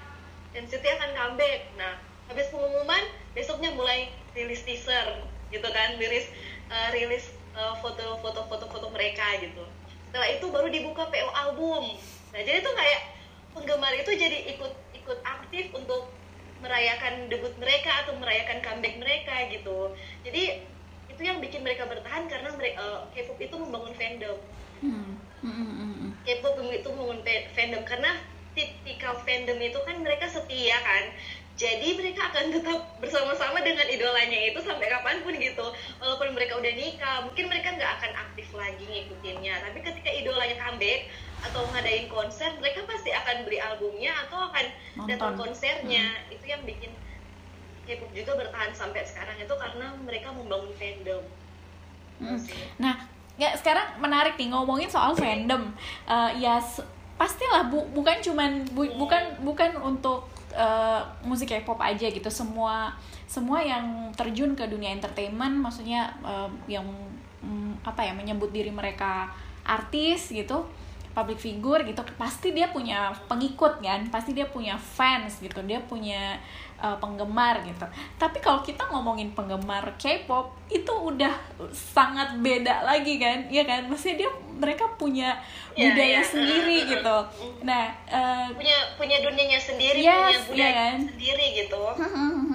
[0.51, 1.71] NCT akan comeback.
[1.79, 1.95] Nah
[2.27, 3.07] habis pengumuman
[3.39, 6.27] besoknya mulai rilis teaser gitu kan rilis
[6.75, 9.63] eh, rilis eh, foto-foto foto-foto mereka gitu.
[10.11, 12.03] Setelah itu baru dibuka PO album.
[12.35, 13.15] Nah jadi tuh kayak
[13.55, 16.11] penggemar itu jadi ikut ikut aktif untuk
[16.59, 19.95] merayakan debut mereka atau merayakan comeback mereka gitu.
[20.27, 20.67] Jadi
[21.15, 24.39] itu yang bikin mereka bertahan karena mereka K-pop itu membangun fandom.
[24.83, 25.15] Hmm.
[25.45, 26.14] Hmm, hmm, hmm.
[26.25, 27.83] K-pop itu membangun fa- fandom.
[27.85, 28.11] Karena
[28.57, 31.05] tipikal fandom itu kan mereka setia kan.
[31.55, 35.67] Jadi mereka akan tetap bersama-sama dengan idolanya itu sampai kapan pun gitu.
[36.03, 39.63] Walaupun mereka udah nikah mungkin mereka nggak akan aktif lagi ngikutinnya.
[39.63, 41.07] Tapi ketika idolanya comeback
[41.47, 44.67] atau ngadain konser mereka pasti akan beli albumnya atau akan
[45.07, 45.47] datang Nonton.
[45.47, 46.91] konsernya itu yang bikin
[47.85, 51.23] K-pop juga bertahan sampai sekarang itu karena mereka membangun fandom.
[52.19, 52.41] Hmm.
[52.81, 52.97] Nah,
[53.35, 55.71] ya sekarang menarik nih ngomongin soal fandom.
[56.07, 56.63] Eh, ya
[57.15, 62.31] pastilah bu, bukan cuman bu- bukan bukan untuk eh, musik K-pop aja gitu.
[62.31, 62.95] Semua
[63.27, 66.87] semua yang terjun ke dunia entertainment, maksudnya eh, yang
[67.43, 69.27] mm, apa ya menyebut diri mereka
[69.65, 70.63] artis gitu,
[71.17, 76.37] public figure gitu, pasti dia punya pengikut kan, pasti dia punya fans gitu, dia punya
[76.85, 77.87] uh, penggemar gitu.
[78.15, 81.33] Tapi kalau kita ngomongin penggemar K-pop itu udah
[81.73, 83.89] sangat beda lagi kan, ya kan?
[83.89, 85.41] Maksudnya dia mereka punya
[85.75, 86.23] Iya, budaya iya.
[86.23, 87.17] sendiri Mm, mm, gitu.
[87.67, 90.97] Nah, uh, punya punya dunianya sendiri Yes, punya budaya iya kan?
[91.11, 91.83] sendiri gitu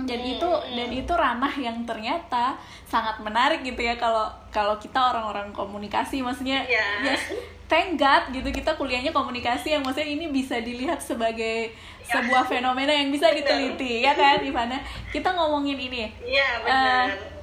[0.08, 0.74] dan Hmm, itu hmm.
[0.74, 2.56] dan itu ranah yang ternyata
[2.88, 7.13] sangat menarik gitu ya kalau kalau kita orang-orang komunikasi maksudnya Iya.
[7.13, 7.24] yes
[7.69, 11.71] thank God gitu kita kuliahnya komunikasi yang maksudnya ini bisa dilihat sebagai
[12.10, 13.38] sebuah fenomena yang bisa Benar.
[13.45, 14.82] diteliti ya kan Ivana?
[15.13, 16.10] Kita ngomongin ini.
[16.25, 17.38] Iya benar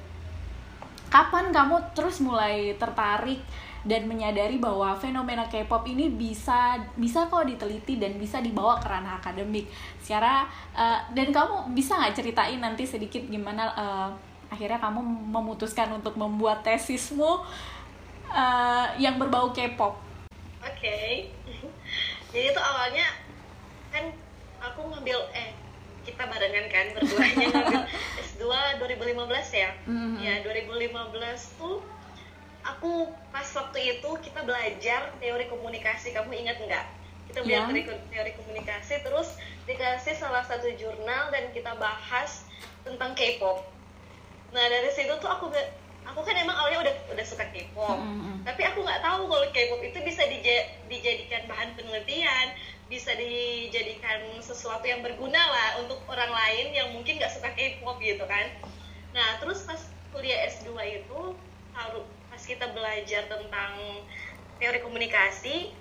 [1.07, 3.39] kapan kamu terus mulai tertarik
[3.87, 9.15] dan menyadari bahwa fenomena K-pop ini bisa bisa kok diteliti dan bisa dibawa ke ranah
[9.23, 9.71] akademik?
[10.03, 10.43] Secara
[10.75, 14.09] eh, dan kamu bisa nggak ceritain nanti sedikit gimana eh,
[14.51, 14.99] akhirnya kamu
[15.31, 17.47] memutuskan untuk membuat tesismu
[18.27, 20.06] eh, yang berbau K-pop
[20.67, 20.99] oke.
[22.31, 23.07] Jadi itu awalnya
[23.89, 24.11] kan
[24.59, 25.51] aku ngambil eh
[26.03, 27.45] kita barengan kan berduanya.
[27.51, 27.83] Ngambil
[28.21, 28.43] S2
[28.79, 29.71] 2015 ya?
[29.87, 30.15] Mhm.
[30.19, 30.91] ya 2015
[31.59, 31.83] tuh
[32.63, 32.91] aku
[33.31, 36.11] pas waktu itu kita belajar teori komunikasi.
[36.11, 36.85] Kamu ingat nggak?
[37.27, 37.67] Kita belajar Ya.
[37.67, 39.35] teori, teori komunikasi terus
[39.67, 42.47] dikasih salah satu jurnal dan kita bahas
[42.87, 43.67] tentang K-pop.
[44.55, 45.51] Nah dari situ tuh aku
[46.07, 47.99] aku kan emang awalnya udah udah suka K-pop.
[47.99, 48.47] Mhm.
[48.47, 52.55] tapi aku nggak tahu kalau K-pop itu bisa dija- dijadikan bahan penelitian
[52.87, 58.23] bisa dijadikan sesuatu yang berguna lah untuk orang lain yang mungkin nggak suka K-pop gitu
[58.23, 58.47] kan.
[59.11, 59.79] Nah terus pas
[60.15, 61.19] kuliah S2 itu
[61.75, 63.71] taruh pas kita belajar tentang
[64.57, 65.75] teori komunikasi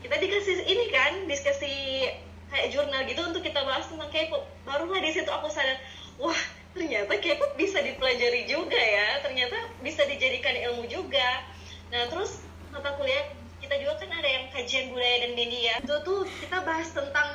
[0.00, 2.08] kita dikasih ini kan diskusi
[2.48, 4.46] kayak jurnal gitu untuk kita bahas tentang K-pop.
[4.62, 5.76] Barulah di situ aku sadar
[6.22, 6.40] wah
[6.74, 9.22] ternyata K-pop bisa dipelajari juga ya.
[9.24, 11.44] Ternyata bisa dijadikan ilmu juga.
[11.90, 15.72] Nah terus mata kuliah kita juga kan ada yang kajian budaya dan media.
[15.82, 17.28] Itu tuh kita bahas tentang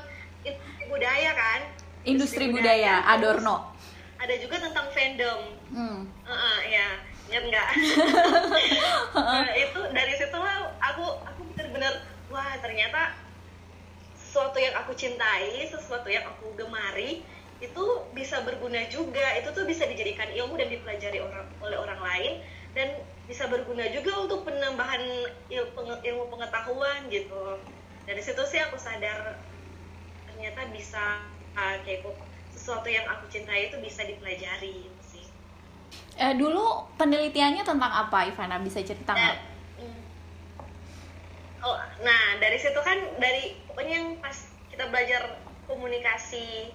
[0.43, 1.59] industri budaya kan?
[2.05, 2.93] Industri budaya.
[3.03, 3.55] Terus Adorno.
[4.15, 5.41] Ada juga tentang fandom.
[5.75, 5.99] Hmm.
[6.25, 6.87] Heeh, ya
[7.29, 7.69] ingat nggak?
[9.15, 13.15] Nah, itu dari situlah aku aku benar-benar wah ternyata
[14.19, 17.23] sesuatu yang aku cintai sesuatu yang aku gemari
[17.63, 19.23] itu bisa berguna juga.
[19.39, 22.33] Itu tuh bisa dijadikan ilmu dan dipelajari orang oleh orang lain.
[22.75, 22.91] Dan
[23.25, 25.01] bisa berguna juga untuk penambahan
[26.03, 27.57] ilmu pengetahuan gitu.
[28.05, 29.39] Dari situ sih aku sadar
[30.29, 31.23] ternyata bisa
[31.55, 31.77] uh,
[32.51, 35.25] sesuatu yang aku cintai itu bisa dipelajari sih.
[36.19, 38.59] Eh, dulu penelitiannya tentang apa Ivana?
[38.59, 39.37] Bisa cerita Nah, nggak?
[39.79, 39.99] mm.
[41.63, 44.37] oh, nah dari situ kan dari pokoknya yang pas
[44.69, 46.71] kita belajar komunikasi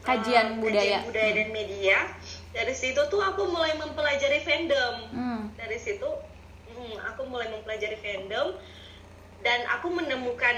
[0.00, 0.98] Kajian eh, budaya.
[0.98, 1.36] kajian budaya Hmm.
[1.36, 1.98] dan media
[2.50, 5.40] dari situ tuh aku mulai mempelajari fandom Hmm.
[5.54, 6.06] dari situ
[6.66, 8.56] mm, aku mulai mempelajari fandom
[9.40, 10.56] dan aku menemukan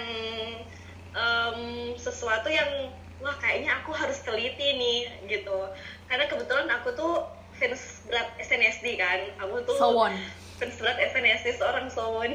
[1.12, 1.58] em,
[1.94, 5.68] sesuatu yang wah kayaknya aku harus teliti nih gitu
[6.06, 10.12] karena kebetulan aku tuh fans berat SNSD kan aku tuh Sowon
[10.56, 12.30] fans berat SNSD seorang Sowon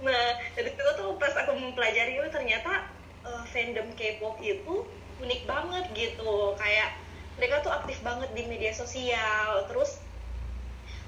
[0.00, 2.88] nah dari situ tuh pas aku mempelajari itu ternyata
[3.26, 4.86] uh, fandom K-pop itu
[5.20, 6.56] unik banget gitu.
[6.56, 6.96] Kayak
[7.36, 9.64] mereka tuh aktif banget di media sosial.
[9.68, 10.00] Terus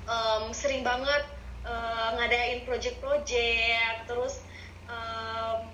[0.09, 1.25] um, sering banget
[1.65, 4.09] uh, ngadain project-project.
[4.09, 4.43] Terus
[4.89, 5.69] um,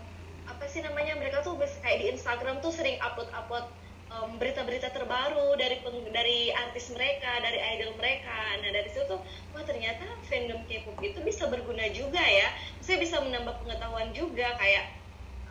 [0.49, 3.69] apa sih namanya mereka tuh kayak di Instagram tuh sering upload-upload
[4.09, 5.79] berita-berita terbaru dari
[6.11, 8.57] dari artis mereka dari idol mereka.
[8.65, 9.21] Nah dari situ tuh
[9.55, 12.49] wah ternyata fandom K-pop itu bisa berguna juga ya.
[12.83, 14.98] Saya bisa menambah pengetahuan juga kayak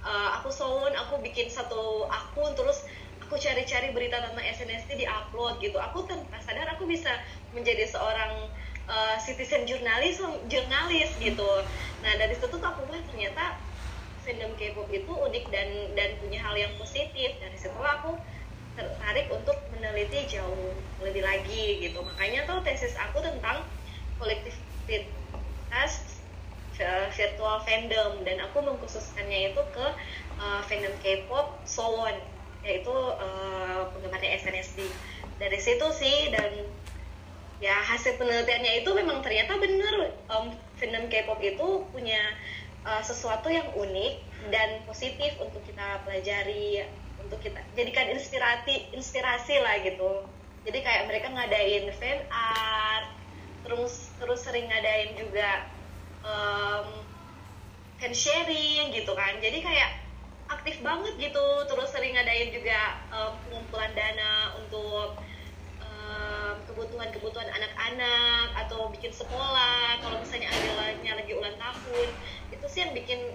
[0.03, 2.86] uh, aku Sowon aku bikin satu akun terus
[3.27, 5.75] aku cari-cari berita tentang SNSD di upload gitu.
[5.79, 7.12] Aku tanpa sadar aku bisa
[7.51, 8.47] menjadi seorang
[8.88, 11.49] uh, citizen jurnalis jurnalis gitu.
[12.03, 13.60] Nah dari situ tuh aku wah ternyata
[14.23, 17.36] fandom K-pop itu unik dan dan punya hal yang positif.
[17.39, 18.15] Dari situ aku
[18.77, 20.71] tertarik untuk meneliti jauh
[21.03, 21.99] lebih lagi gitu.
[21.99, 23.63] Makanya tuh tesis aku tentang
[24.19, 26.16] kolektivitas
[27.12, 28.22] virtual fandom.
[28.24, 29.88] Dan aku mengkhususkannya itu ke
[30.38, 32.18] uh, fandom K-pop Sowon
[32.66, 34.84] yaitu uh, penggemarnya SNSD
[35.40, 36.52] dari situ sih dan
[37.63, 42.20] ya hasil penelitiannya itu memang ternyata benar um, fandom K-pop itu punya
[42.86, 44.13] uh, sesuatu yang unik
[44.54, 46.86] dan positif untuk kita pelajari
[47.24, 50.28] untuk kita jadikan inspirasi inspirasi lah gitu.
[50.68, 53.10] Jadi kayak mereka ngadain fan art
[53.66, 55.66] terus terus sering ngadain juga
[56.28, 57.00] um,
[57.98, 59.40] fan sharing gitu kan.
[59.40, 60.04] Jadi kayak
[60.52, 61.48] aktif banget gitu.
[61.72, 65.24] Terus sering ngadain juga um, pengumpulan dana untuk
[66.78, 69.98] kebutuhan-kebutuhan anak-anak atau bikin sekolah.
[69.98, 72.10] Kalau misalnya adanya lagi ulang tahun
[72.54, 73.34] itu sih yang bikin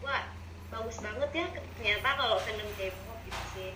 [0.00, 0.24] wah
[0.72, 3.70] bagus banget ya ternyata kalau fandom K-pop gitu sih.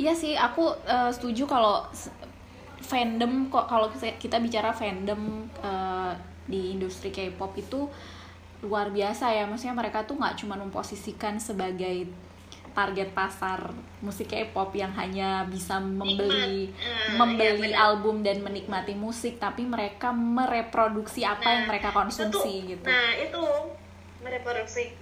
[0.00, 1.84] Iya sih aku uh, setuju kalau
[2.80, 3.68] fandom kok.
[3.68, 6.16] Kalau kita bicara fandom uh,
[6.48, 7.86] di industri K-pop itu
[8.64, 12.10] luar biasa ya maksudnya mereka tuh nggak cuma memposisikan sebagai
[12.78, 19.42] target pasar musik K-pop yang hanya bisa membeli uh, membeli ya album dan menikmati musik
[19.42, 22.86] tapi mereka mereproduksi apa nah, yang mereka konsumsi itu gitu.
[22.86, 23.42] Nah, itu
[24.22, 24.94] mereproduksi.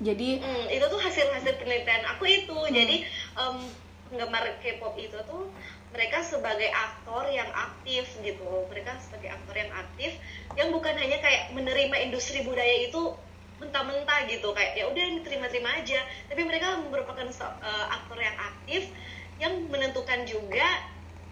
[0.00, 2.56] Jadi hmm, itu tuh hasil-hasil penelitian aku itu.
[2.56, 2.72] Hmm.
[2.72, 3.04] Jadi
[3.36, 3.60] um,
[4.08, 5.52] penggemar K-pop itu tuh
[5.92, 8.48] mereka sebagai aktor yang aktif gitu.
[8.72, 10.16] Mereka sebagai aktor yang aktif
[10.56, 13.12] yang bukan hanya kayak menerima industri budaya itu
[13.60, 14.50] mentah-mentah gitu.
[14.56, 16.00] Kayak ya udah terima-terima aja.
[16.32, 18.88] Tapi mereka merupakan uh, aktor yang aktif
[19.36, 20.64] yang menentukan juga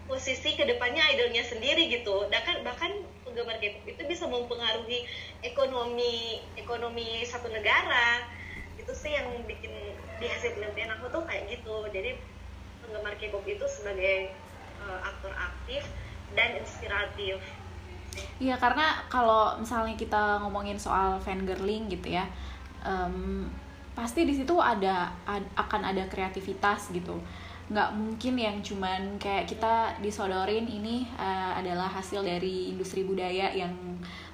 [0.05, 2.29] posisi ke depannya idolnya sendiri gitu.
[2.29, 2.92] Bahkan bahkan
[3.25, 5.09] penggemar K-pop itu bisa mempengaruhi
[5.40, 8.29] ekonomi ekonomi satu negara.
[8.77, 9.73] Itu sih yang bikin
[10.20, 11.88] di hasil penelitian aku tuh kayak gitu.
[11.88, 12.20] Jadi
[12.85, 14.35] penggemar K-pop itu sebagai
[14.85, 15.85] uh, aktor aktif
[16.35, 17.40] dan inspiratif.
[18.43, 22.27] Iya karena kalau misalnya kita ngomongin soal fangirling gitu ya,
[22.83, 23.47] um,
[23.95, 27.21] pasti di situ ada ad, akan ada kreativitas gitu.
[27.71, 33.71] Nggak mungkin yang cuman kayak kita disodorin ini uh, adalah hasil dari industri budaya yang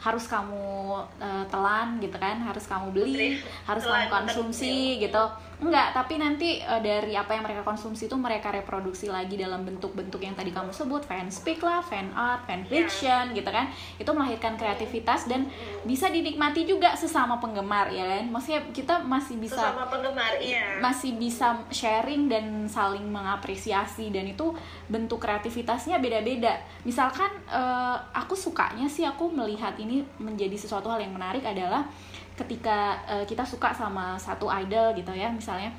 [0.01, 5.25] harus kamu uh, telan gitu kan, harus kamu beli, harus kamu konsumsi gitu
[5.57, 10.21] Enggak, tapi nanti uh, dari apa yang mereka konsumsi itu mereka reproduksi lagi dalam bentuk-bentuk
[10.21, 12.85] yang tadi kamu sebut, fan speak lah, fan art, fan iya.
[12.85, 13.73] fiction gitu kan.
[13.97, 15.49] Itu melahirkan kreativitas dan
[15.89, 18.29] bisa dinikmati juga sesama penggemar ya kan.
[18.29, 20.77] Maksudnya kita masih bisa sesama penggemar, iya.
[20.85, 24.53] Masih bisa sharing dan saling mengapresiasi dan itu
[24.93, 26.61] bentuk kreativitasnya beda-beda.
[26.85, 31.89] Misalkan uh, aku sukanya sih aku melihat ini menjadi sesuatu hal yang menarik adalah
[32.37, 35.73] ketika uh, kita suka sama satu idol gitu ya misalnya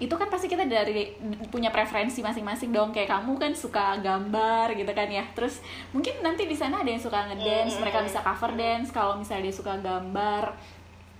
[0.00, 1.12] itu kan pasti kita dari
[1.52, 5.60] punya preferensi masing-masing dong kayak kamu kan suka gambar gitu kan ya terus
[5.92, 7.80] mungkin nanti di sana ada yang suka ngedance mm-hmm.
[7.84, 10.56] mereka bisa cover dance kalau misalnya dia suka gambar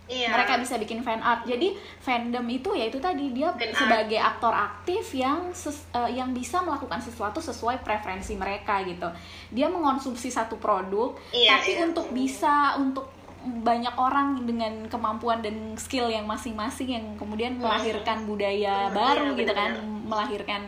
[0.09, 0.33] iya.
[0.33, 4.41] mereka bisa bikin fan art jadi fandom itu ya itu tadi dia fan sebagai art.
[4.41, 9.13] aktor aktif yang ses, uh, yang bisa melakukan sesuatu sesuai preferensi mereka gitu
[9.53, 11.85] dia mengonsumsi satu produk iya, tapi iya.
[11.85, 17.65] untuk bisa untuk banyak orang dengan kemampuan dan skill yang masing-masing yang kemudian hmm.
[17.65, 19.71] melahirkan budaya baru iya, gitu kan
[20.05, 20.63] melahirkan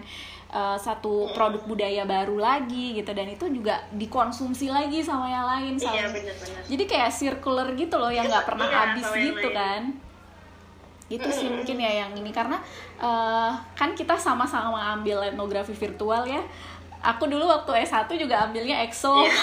[0.48, 5.74] uh, satu produk budaya baru lagi gitu dan itu juga dikonsumsi lagi sama yang lain
[5.76, 6.64] sama iya, bener, bener.
[6.68, 9.82] jadi kayak circular gitu loh yang nggak pernah iya, habis gitu kan.
[11.12, 12.56] Itu sih mungkin ya yang ini karena
[12.96, 16.40] uh, kan kita sama-sama ambil etnografi virtual ya
[17.02, 19.34] aku dulu waktu S1 juga ambilnya EXO yeah.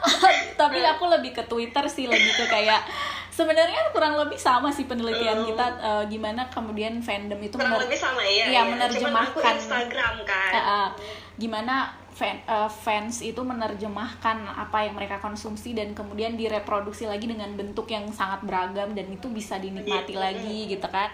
[0.60, 2.80] tapi aku lebih ke Twitter sih lebih ke kayak
[3.28, 5.46] sebenarnya kurang lebih sama sih penelitian Hmm.
[5.46, 8.62] kita eh, gimana kemudian fandom itu kurang lebih sama ya, Iya, ya.
[8.64, 9.36] menerjemahkan.
[9.36, 10.88] Cuman aku Instagram kan Eh, eh,
[11.36, 11.74] gimana
[12.08, 17.84] fan, eh, fans itu menerjemahkan apa yang mereka konsumsi dan kemudian direproduksi lagi dengan bentuk
[17.86, 20.20] yang sangat beragam dan itu bisa dinikmati Iya.
[20.22, 21.10] lagi gitu kan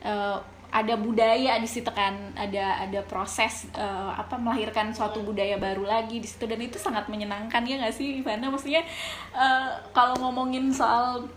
[0.00, 0.38] Eh,
[0.74, 6.18] ada budaya di situ kan ada ada proses eh, apa melahirkan suatu budaya baru lagi
[6.18, 6.50] di situ.
[6.50, 8.50] Dan itu sangat menyenangkan ya nggak sih Ivana?
[8.50, 8.82] Maksudnya
[9.30, 11.30] eh, kalau ngomongin soal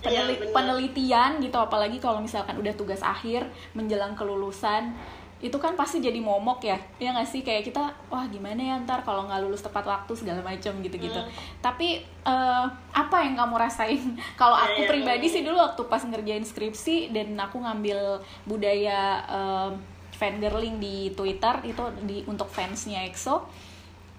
[0.00, 3.44] peneli- Iya, penelitian gitu apalagi kalau misalkan udah tugas akhir
[3.76, 4.96] menjelang kelulusan
[5.40, 7.80] itu kan pasti jadi momok ya ya nggak sih kayak kita
[8.12, 11.32] wah gimana ya ntar kalau nggak lulus tepat waktu segala macam gitu-gitu Hmm.
[11.64, 14.04] tapi eh, apa yang kamu rasain
[14.40, 15.34] kalau Iya, aku iya, pribadi iya.
[15.34, 19.70] sih dulu waktu pas ngerjain skripsi dan aku ngambil budaya eh,
[20.12, 23.40] fangirling di Twitter itu di untuk fansnya EXO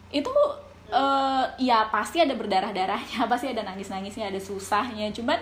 [0.09, 0.33] itu
[0.91, 5.39] eh ya pasti ada berdarah darahnya pasti ada nangis nangisnya ada susahnya cuman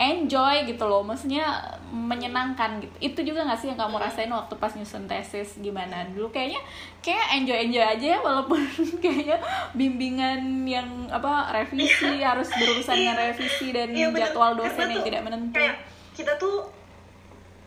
[0.00, 1.44] enjoy gitu loh maksudnya
[1.86, 2.94] menyenangkan gitu.
[2.98, 6.08] Itu juga gak sih yang kamu rasain waktu pas nyusun tesis gimana?
[6.08, 6.56] Dulu kayaknya
[6.98, 8.64] kayak enjoy enjoy aja ya walaupun
[9.04, 9.36] kayaknya
[9.72, 13.24] bimbingan yang apa revisi harus berurusan dengan Iya.
[13.28, 14.20] revisi dan Iya, bener.
[14.26, 15.52] jadwal dosen Karena yang tuh tidak menentu.
[15.52, 15.76] kayak
[16.10, 16.56] kita tuh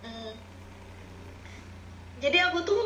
[0.02, 0.32] mm,
[2.17, 2.84] jadi aku tuh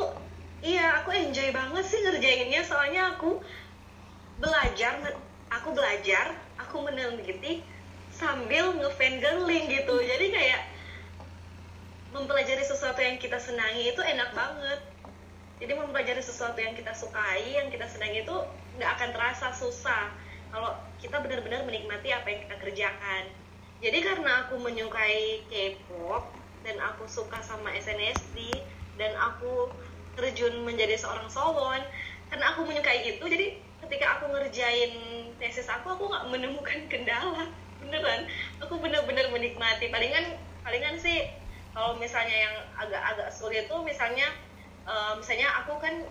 [0.59, 2.59] iya aku enjoy banget sih ngerjainnya.
[2.59, 3.39] Soalnya aku
[4.37, 4.99] belajar
[5.47, 7.63] aku belajar aku meneliti
[8.17, 9.95] sambil ngefangirling gitu.
[10.01, 10.61] Jadi kayak
[12.11, 14.81] mempelajari sesuatu yang kita senangi itu enak banget.
[15.57, 18.35] Jadi mempelajari sesuatu yang kita sukai yang kita senangi itu
[18.77, 20.13] nggak akan terasa susah
[20.53, 23.23] kalau kita benar-benar menikmati apa yang kita kerjakan.
[23.77, 26.33] Jadi karena aku menyukai K-pop
[26.65, 28.49] dan aku suka sama SNSD
[28.97, 29.69] dan aku
[30.17, 31.81] terjun menjadi seorang sowon
[32.33, 34.91] karena aku menyukai itu jadi ketika aku ngerjain
[35.37, 37.45] tesis aku aku nggak menemukan kendala
[37.87, 38.27] beneran.
[38.63, 39.87] Aku bener-bener menikmati.
[39.89, 41.31] Palingan palingan sih
[41.71, 44.27] kalau misalnya yang agak-agak sulit tuh misalnya
[44.85, 46.03] eh, misalnya aku kan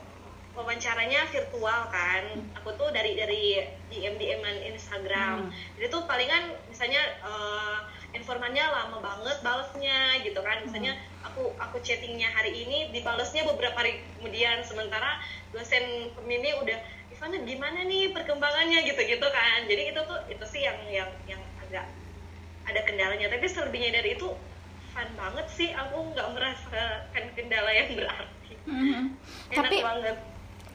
[0.56, 2.24] wawancaranya virtual kan.
[2.58, 3.60] Aku tuh dari dari
[3.92, 5.46] DM DM-an Instagram.
[5.46, 5.52] Hmm.
[5.76, 7.78] jadi tuh palingan misalnya eh,
[8.16, 10.64] informannya lama banget balesnya gitu kan.
[10.64, 14.64] Misalnya aku aku chattingnya hari ini dibalesnya beberapa hari kemudian.
[14.64, 15.20] Sementara
[15.52, 16.80] dosen pembimbing udah
[17.12, 18.82] Ivana gimana nih perkembangannya?
[18.88, 19.68] Gitu-gitu kan.
[19.68, 21.86] Jadi itu tuh itu sih yang yang yang agak
[22.66, 24.28] ada kendalanya tapi selebihnya dari itu
[24.90, 29.02] fun banget sih aku nggak merasakan kendala yang berarti Mhm.
[29.54, 30.16] enak tapi banget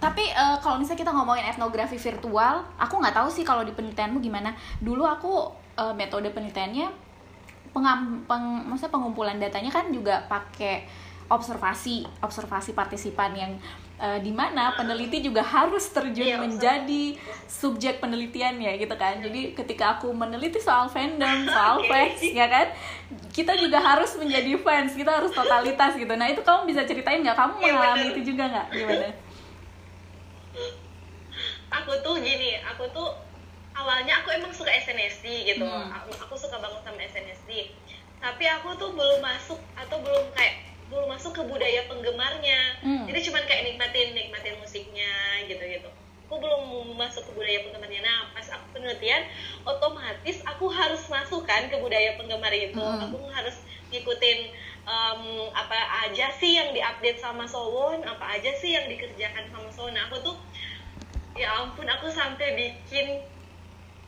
[0.01, 4.17] Tapi eh, kalau misalnya kita ngomongin etnografi virtual, aku nggak tahu sih kalau di penelitianmu
[4.17, 4.49] gimana.
[4.81, 6.89] Dulu aku eh, metode penelitiannya
[7.69, 10.89] pengam, peng, maksudnya pengumpulan datanya kan juga pakai
[11.29, 13.51] observasi, observasi partisipan yang
[14.01, 17.13] eh, di mana peneliti juga harus terjun Iya, menjadi
[17.45, 19.21] subjek penelitiannya gitu kan.
[19.21, 22.73] Jadi ketika aku meneliti soal fandom, soal fans ya kan,
[23.29, 26.09] kita juga harus menjadi fans, kita harus totalitas gitu.
[26.11, 27.37] Nah itu kamu bisa ceritain nggak?
[27.37, 28.11] Kamu Iya, mengalami bener.
[28.11, 28.67] itu juga nggak?
[28.73, 29.09] Gimana?
[31.71, 33.07] aku tuh gini aku tuh
[33.71, 35.87] awalnya aku emang suka SNSD gitu Hmm.
[35.89, 37.71] aku, aku suka banget sama SNSD
[38.19, 42.59] tapi aku tuh belum masuk atau belum kayak belum masuk ke budaya penggemarnya.
[42.83, 43.03] Hmm.
[43.07, 45.89] jadi cuman kayak nikmatin nikmatin musiknya gitu gitu
[46.31, 48.07] aku belum masuk ke budaya penggemarnya.
[48.07, 49.27] Nah pas aku penelitian
[49.67, 52.79] otomatis aku harus masukkan ke budaya penggemar itu.
[52.79, 53.03] Hmm.
[53.03, 53.59] aku harus
[53.91, 54.39] ngikutin
[54.87, 59.91] em, apa aja sih yang diupdate sama Sowon apa aja sih yang dikerjakan sama Sowon.
[59.91, 60.39] Nah, aku tuh
[61.35, 63.27] ya ampun aku sampai bikin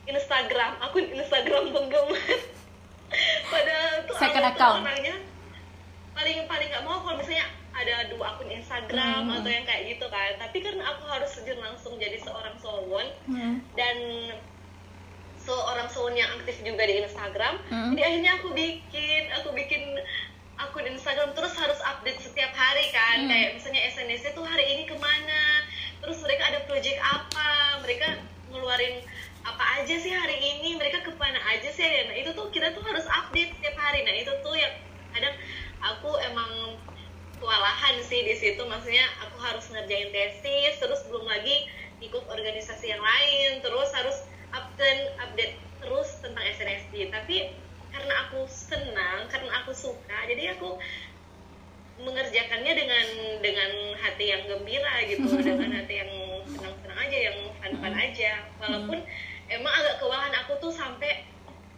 [0.08, 2.24] Instagram akun Instagram penggemar.
[3.52, 5.16] Padahal tuh Second aku tuh orangnya
[6.14, 9.34] paling paling nggak mau kalau misalnya ada dua akun Instagram Hmm.
[9.34, 13.58] atau yang kayak gitu kan tapi karena aku harus terjun langsung jadi seorang Sowon Hmm.
[13.74, 13.96] dan
[15.36, 17.92] seorang Sowon yang aktif juga di Instagram Hmm.
[17.92, 19.82] jadi akhirnya aku bikin aku bikin
[20.54, 23.28] akun Instagram terus harus update setiap hari kan Hmm.
[23.28, 25.66] kayak misalnya SNSD tuh hari ini ke mana
[25.98, 27.48] terus mereka ada project apa
[27.82, 29.02] mereka ngeluarin
[29.44, 32.80] apa aja sih hari ini mereka ke mana aja sih nah itu tuh kita tuh
[32.80, 34.72] harus update setiap hari nah itu tuh yang
[35.10, 35.34] kadang
[35.84, 36.80] aku emang
[37.36, 38.62] kewalahan sih di situ.
[38.64, 41.68] Maksudnya aku harus ngerjain tesis terus belum lagi
[42.00, 43.60] ikut organisasi yang lain.
[43.60, 44.16] Terus harus
[44.54, 45.54] update update
[45.84, 47.52] terus tentang SNSD tapi
[47.92, 50.80] karena aku senang karena aku suka jadi aku
[51.94, 53.06] mengerjakannya dengan
[53.38, 53.70] dengan
[54.00, 55.30] hati yang gembira gitu.
[55.46, 56.12] Dengan hati yang
[56.48, 58.32] senang-senang aja yang fun-fun aja.
[58.58, 58.98] Walaupun
[59.46, 61.22] emang agak kewalahan aku tuh sampai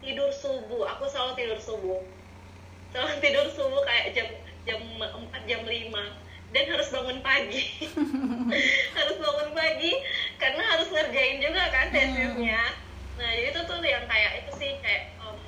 [0.01, 0.89] tidur subuh.
[0.97, 2.01] Aku selalu tidur subuh
[2.93, 4.27] selalu tidur subuh kayak jam
[4.67, 7.63] jam 4 jam 5 dan harus bangun pagi.
[8.97, 9.93] Harus bangun pagi
[10.39, 12.63] karena harus ngerjain juga kan tesisnya
[13.17, 15.39] nah jadi itu tuh yang kayak itu sih kayak em,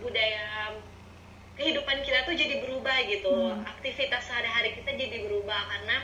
[0.00, 0.72] budaya
[1.60, 3.52] kehidupan kita tuh jadi berubah gitu.
[3.52, 3.62] Hmm.
[3.68, 5.96] aktivitas sehari-hari kita jadi berubah karena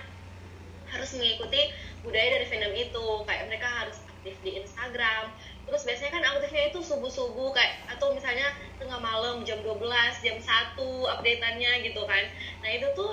[0.93, 1.73] harus mengikuti
[2.05, 3.07] budaya dari fandom itu.
[3.25, 5.33] Kayak mereka harus aktif di Instagram
[5.69, 8.49] terus biasanya kan aktifnya itu subuh-subuh kayak atau misalnya
[8.81, 9.77] tengah malam jam 12
[10.25, 12.25] jam 1 updateannya gitu kan
[12.65, 13.13] nah itu tuh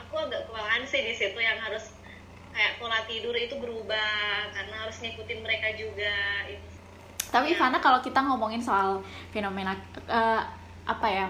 [0.00, 1.92] aku agak kewalahan sih di situ yang harus
[2.56, 6.66] kayak pola tidur itu berubah karena harus ngikutin mereka juga itu
[7.28, 7.60] Tapi Ya.
[7.60, 9.76] Ivana kalau kita ngomongin soal fenomena
[10.08, 10.42] eh,
[10.88, 11.28] apa ya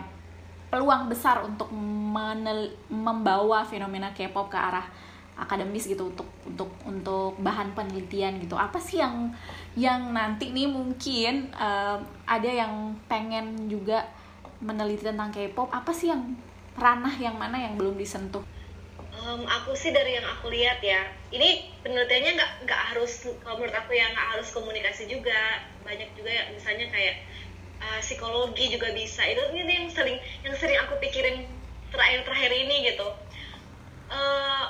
[0.71, 4.87] peluang besar untuk menel- membawa fenomena K-pop ke arah
[5.39, 9.31] akademis gitu untuk untuk untuk bahan penelitian gitu apa sih yang
[9.79, 14.03] yang nanti nih mungkin eh, ada yang pengen juga
[14.59, 16.35] meneliti tentang K-pop apa sih yang
[16.75, 18.43] ranah yang mana yang belum disentuh
[19.19, 21.03] Em, aku sih dari yang aku lihat ya,
[21.35, 26.31] ini penelitiannya nggak nggak harus kalau menurut aku ya nggak harus komunikasi juga, banyak juga
[26.31, 27.27] ya misalnya kayak
[27.83, 29.27] uh, psikologi juga bisa.
[29.27, 31.51] Itu ini yang sering yang sering aku pikirin
[31.91, 33.09] terakhir-terakhir ini gitu.
[34.09, 34.65] Eh,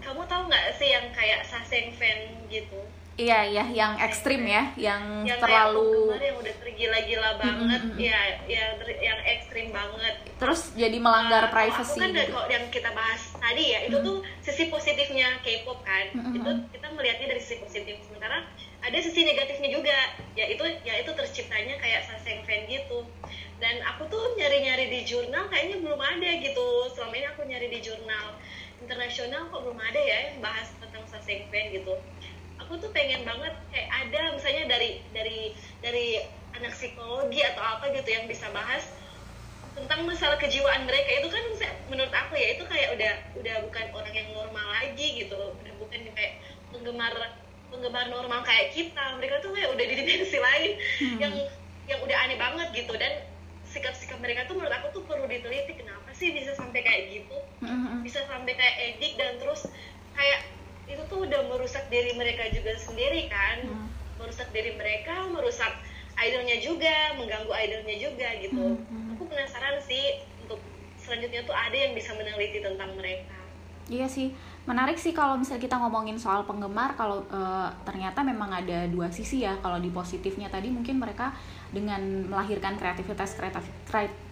[0.00, 2.80] kamu tahu nggak sih yang kayak saseng fan gitu?
[3.20, 7.98] iya iya yang ekstrim ya yang, yang terlalu yang udah tergila-gila banget, mm, mm.
[8.00, 10.16] ya yang yang ekstrim banget.
[10.40, 12.40] terus jadi melanggar Uh, privacy Aku kan gitu.
[12.48, 14.06] yang kita bahas tadi ya, itu Mm.
[14.08, 16.16] tuh sisi positifnya K-pop kan.
[16.16, 18.00] Mm, mm, Itu kita melihatnya dari sisi positif.
[18.08, 18.40] Sementara
[18.80, 19.98] ada sisi negatifnya juga,
[20.32, 23.04] yaitu yaitu terciptanya kayak saseng fan gitu.
[23.60, 26.88] Dan aku tuh nyari-nyari di jurnal kayaknya belum ada gitu.
[26.96, 28.40] Selama ini aku nyari di jurnal
[28.80, 31.94] internasional kok belum ada ya yang bahas tentang saseng fan gitu.
[32.60, 36.20] Aku tuh pengen banget kayak ada misalnya dari dari dari
[36.56, 38.84] anak psikologi atau apa gitu yang bisa bahas
[39.76, 41.44] tentang masalah kejiwaan mereka itu kan
[41.88, 46.00] menurut aku ya itu kayak udah udah bukan orang yang normal lagi gitu udah bukan
[46.10, 46.42] kayak
[46.74, 47.14] penggemar
[47.70, 51.18] penggemar normal kayak kita mereka tuh kayak udah di dimensi lain Hmm.
[51.22, 51.34] yang
[51.86, 53.24] yang udah aneh banget gitu dan
[53.70, 58.04] sikap-sikap mereka tuh menurut aku tuh perlu diteliti kenapa sih bisa sampai kayak gitu Mm-mm.
[58.04, 59.64] bisa sampai kayak edik dan terus
[60.12, 60.44] kayak
[60.84, 63.88] itu tuh udah merusak diri mereka juga sendiri kan Hmm.
[64.20, 65.72] merusak diri mereka merusak
[66.20, 69.16] idolnya juga mengganggu idolnya juga gitu Hmm, hmm.
[69.16, 70.60] aku penasaran sih untuk
[71.00, 73.40] selanjutnya tuh ada yang bisa meneliti tentang mereka
[73.90, 74.30] Iya sih,
[74.70, 79.42] menarik sih kalau misalnya kita ngomongin soal penggemar, kalau eh, ternyata memang ada dua sisi
[79.42, 79.58] ya.
[79.58, 81.34] Kalau di positifnya tadi mungkin mereka
[81.70, 83.38] dengan melahirkan kreativitas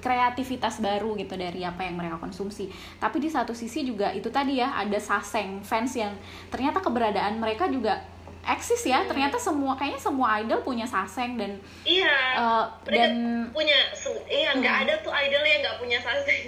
[0.02, 2.70] kreativitas baru gitu dari apa yang mereka konsumsi.
[2.98, 6.14] Tapi di satu sisi juga itu tadi ya ada saseng fans yang
[6.50, 8.02] ternyata keberadaan mereka juga
[8.42, 9.06] eksis ya.
[9.06, 12.14] Ternyata semua kayaknya semua idol punya saseng dan iya
[12.82, 13.12] mereka dan
[13.54, 13.78] punya
[14.26, 14.84] iya nggak Hmm.
[14.86, 16.42] ada tuh idol yang nggak punya saseng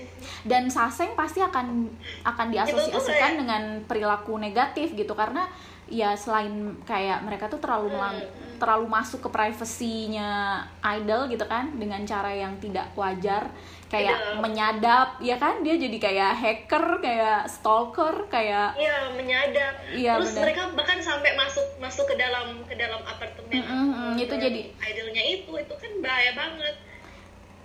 [0.48, 1.86] dan saseng pasti akan
[2.24, 5.44] akan diasosiasikan dengan perilaku negatif gitu karena
[5.90, 8.58] ya selain kayak mereka tuh terlalu melang- Hmm.
[8.58, 10.60] terlalu masuk ke privasinya
[10.92, 13.50] idol gitu kan dengan cara yang tidak wajar
[13.88, 14.38] kayak Tidak.
[14.38, 20.42] menyadap ya kan dia jadi kayak hacker kayak stalker kayak iya menyadap Iya, terus benar.
[20.44, 24.68] mereka bahkan sampai masuk masuk ke dalam ke dalam apartemen Mm, mm, mm, itu jadi-
[24.78, 26.74] idolnya itu itu kan bahaya banget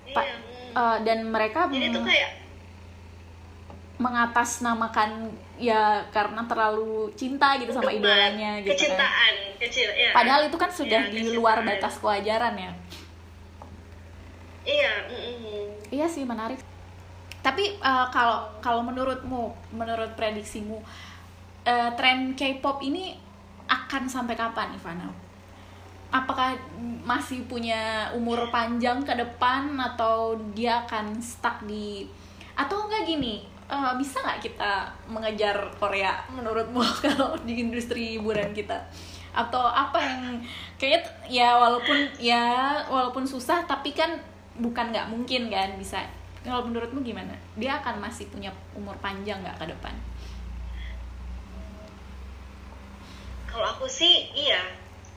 [0.07, 0.73] Pa- iya mm.
[0.73, 2.31] eh, dan mereka jadi itu kayak
[3.97, 10.57] mengatasnamakan ya karena terlalu cinta gitu sama idolanya gitu kan kecintaan kecil ya Padahal itu
[10.59, 12.71] kan sudah Iya, di luar batas kewajaran ya.
[14.65, 15.65] iya mm, mm.
[15.93, 16.57] Iya sih menarik.
[17.39, 20.81] Tapi eh, kalau kalau menurutmu, menurut prediksimu,
[21.63, 23.13] eh, tren K-pop ini
[23.65, 25.07] akan sampai kapan, Ivana?
[26.09, 26.57] Apakah
[27.05, 32.09] masih punya umur panjang ke depan atau dia akan stuck di
[32.55, 33.45] atau enggak gini?
[33.69, 34.71] Eh, bisa nggak kita
[35.09, 38.77] mengejar Korea menurutmu kalau di industri hiburan kita?
[39.35, 40.39] Atau apa yang
[40.79, 42.45] kayaknya ya walaupun ya
[42.87, 44.15] walaupun susah tapi kan
[44.55, 46.01] bukan nggak mungkin kan bisa.
[46.45, 47.33] Kalau menurutmu gimana?
[47.57, 49.95] Dia akan masih punya umur panjang nggak ke depan?
[53.49, 54.61] Kalau aku sih iya,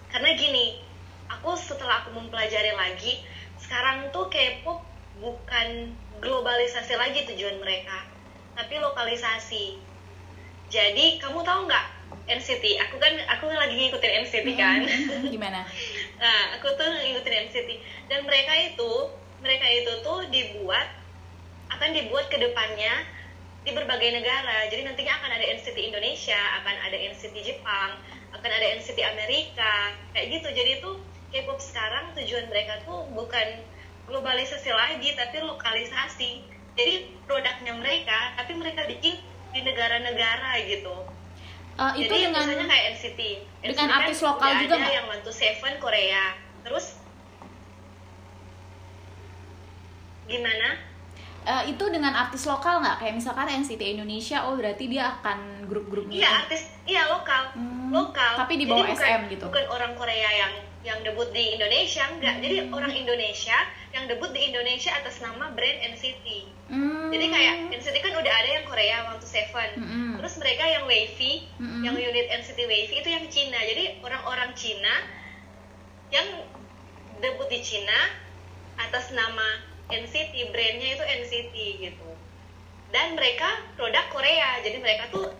[0.09, 0.79] karena gini,
[1.27, 3.21] aku setelah aku mempelajari lagi,
[3.59, 4.79] sekarang tuh K-pop
[5.19, 5.91] bukan
[6.23, 8.07] globalisasi lagi tujuan mereka,
[8.59, 9.79] tapi lokalisasi.
[10.67, 11.87] Jadi kamu tahu nggak
[12.27, 12.65] NCT?
[12.91, 14.83] Aku kan aku lagi ngikutin NCT kan.
[15.31, 15.63] gimana
[16.23, 17.71] Nah, aku tuh ngikutin NCT
[18.11, 18.93] dan mereka itu
[19.39, 20.91] mereka itu tuh dibuat
[21.71, 23.07] akan dibuat ke depannya
[23.63, 24.67] di berbagai negara.
[24.67, 27.95] Jadi nantinya akan ada NCT Indonesia, akan ada NCT Jepang,
[28.35, 30.49] akan ada NCT Amerika, kayak gitu.
[30.51, 30.91] Jadi itu
[31.29, 33.47] K-pop sekarang tujuan mereka tuh bukan
[34.09, 36.58] globalisasi lagi, tapi lokalisasi.
[36.79, 36.95] Jadi
[37.27, 39.19] produknya mereka, tapi mereka bikin
[39.51, 40.95] di negara-negara gitu.
[41.75, 43.21] Eh, itu Jadi dengan misalnya kayak NCT,
[43.59, 46.25] dengan NCT kan artis lokal juga ada yang to Seven Korea,
[46.63, 46.87] terus
[50.27, 50.69] gimana?
[51.43, 52.97] Eh, itu dengan artis lokal nggak?
[53.01, 57.55] Kayak misalkan NCT Indonesia oh berarti dia akan grup-grup iya artis iya lokal.
[57.57, 58.37] Hmm, lokal.
[58.37, 59.45] tapi di Jadi bawah bukan- SM gitu.
[59.49, 60.53] bukan orang Korea yang
[60.89, 62.41] yang debut di Indonesia enggak.
[62.41, 62.45] Hmm.
[62.49, 63.59] jadi orang Indonesia
[63.93, 66.27] yang debut di Indonesia atas nama brand NCT
[66.69, 67.09] Hmm.
[67.09, 69.71] jadi kayak NCT kan udah ada yang Korea waktu Seven.
[69.81, 70.21] Mm-mm.
[70.21, 71.49] terus mereka yang Wavy
[71.81, 73.57] yang unit NCT Wavy itu yang Cina.
[73.57, 74.95] Jadi orang-orang Cina
[76.13, 76.29] yang
[77.21, 78.13] debut di Cina
[78.77, 82.09] atas nama NCT brandnya itu NCT gitu.
[82.93, 84.61] Dan mereka produk Korea.
[84.61, 85.33] Jadi mereka tuh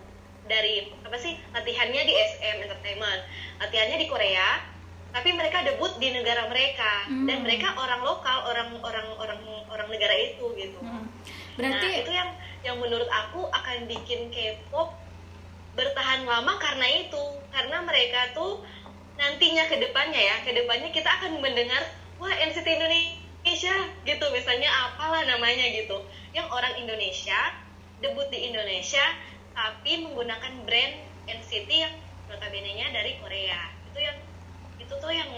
[0.49, 3.21] dari apa sih latihannya di SM Entertainment.
[3.61, 4.65] Latihannya di Korea
[5.09, 7.45] tapi mereka debut di negara mereka dan Hmm.
[7.45, 11.05] mereka orang lokal orang orang orang orang negara itu gitu Hmm.
[11.59, 12.29] Nah, berarti itu yang
[12.63, 14.95] yang menurut aku akan bikin K-pop
[15.75, 17.23] bertahan lama karena itu.
[17.51, 18.63] Karena mereka tuh
[19.19, 21.83] nantinya ke depannya ya, ke depannya kita akan mendengar
[22.19, 23.75] wah NCT Indonesia
[24.07, 25.99] gitu misalnya apalah namanya gitu.
[26.31, 27.39] Yang orang Indonesia
[27.99, 29.03] debut di Indonesia
[29.51, 30.93] tapi menggunakan brand
[31.27, 31.95] NCT yang
[32.31, 33.59] notabene-nya dari Korea.
[33.91, 34.15] Itu yang
[34.89, 35.29] itu tuh yang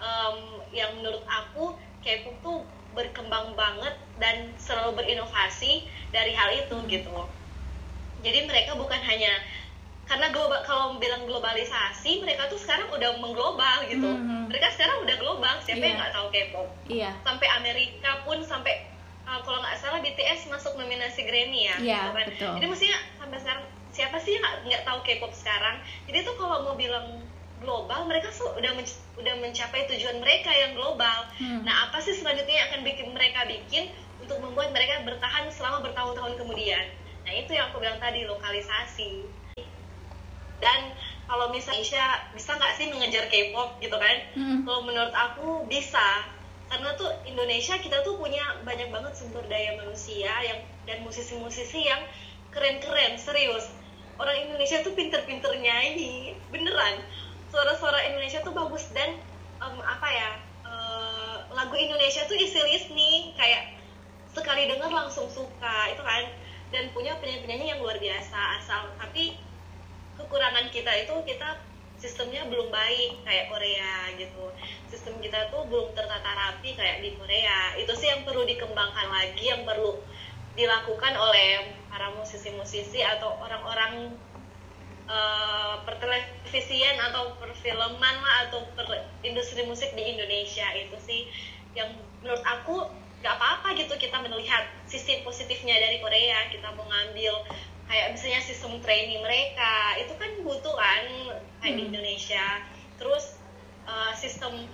[0.00, 0.36] em,
[0.72, 7.12] yang menurut aku K-pop tuh berkembang banget dan selalu berinovasi dari hal itu gitu.
[8.20, 9.36] Jadi mereka bukan hanya
[10.04, 14.08] karena global kalau bilang globalisasi mereka tuh sekarang udah mengglobal gitu.
[14.08, 14.48] Mhm.
[14.48, 15.54] Mereka sekarang udah global.
[15.60, 16.00] Siapa yang Iya.
[16.00, 16.68] nggak tahu K-pop?
[16.88, 18.88] iya Sampai Amerika pun sampai
[19.22, 21.76] uh, kalau nggak salah BTS masuk nominasi Grammy ya.
[21.76, 22.26] Iya, gitu kan.
[22.26, 22.52] betul.
[22.56, 25.76] Jadi mestinya sampai sekarang siapa sih yang nggak nggak tahu K-pop sekarang?
[26.08, 27.20] Jadi tuh kalau mau bilang
[27.60, 31.28] global mereka tuh udah men- udah mencapai tujuan mereka yang global.
[31.36, 31.60] Hmm.
[31.62, 36.40] Nah, apa sih selanjutnya yang akan bikin mereka bikin untuk membuat mereka bertahan selama bertahun-tahun
[36.40, 36.84] kemudian?
[37.28, 39.28] Nah, itu yang aku bilang tadi lokalisasi.
[40.60, 40.92] Dan
[41.24, 42.06] kalau misalnya Indonesia
[42.36, 44.16] bisa nggak sih mengejar K-pop gitu kan?
[44.36, 44.58] Hmm.
[44.64, 46.28] Kalau menurut aku bisa,
[46.68, 52.04] karena tuh Indonesia kita tuh punya banyak banget sumber daya manusia yang dan musisi-musisi yang
[52.52, 53.72] keren-keren, serius.
[54.20, 57.00] Orang Indonesia tuh pinter-pinter nyanyi, beneran.
[57.50, 59.18] Suara-suara Indonesia tuh bagus dan
[59.60, 60.30] em, apa ya?
[60.70, 63.74] eh, lagu Indonesia tuh easy listening, kayak
[64.30, 66.24] sekali denger langsung suka itu kan.
[66.70, 69.34] Dan punya penyanyi-penyanyi yang luar biasa asal tapi
[70.14, 71.58] kekurangan kita itu kita
[72.00, 74.48] sistemnya belum baik kayak Korea gitu
[74.88, 79.52] sistem kita tuh belum tertata rapi kayak di Korea itu sih yang perlu dikembangkan lagi
[79.52, 80.00] yang perlu
[80.56, 84.16] dilakukan oleh para musisi-musisi atau orang-orang
[85.10, 88.86] eh, pertelevisian atau perfilman lah atau per
[89.26, 91.26] industri musik di Indonesia itu sih.
[91.74, 92.76] Yang menurut aku
[93.20, 96.46] nggak apa-apa gitu kita melihat sisi positifnya dari Korea.
[96.48, 97.34] Kita mau ngambil
[97.90, 101.04] kayak misalnya sistem training mereka itu kan butuh kan
[101.58, 101.90] kayak di Hmm.
[101.90, 102.46] Indonesia.
[102.96, 103.36] Terus
[103.90, 104.70] eh, sistem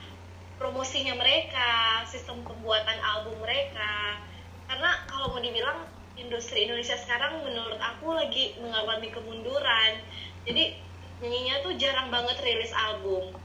[0.57, 4.21] promosinya mereka sistem pembuatan album mereka.
[4.67, 10.01] Karena kalau mau dibilang industri Indonesia sekarang menurut aku lagi mengalami kemunduran.
[10.49, 10.77] Jadi
[11.21, 13.37] nyanyinya tuh jarang banget rilis album.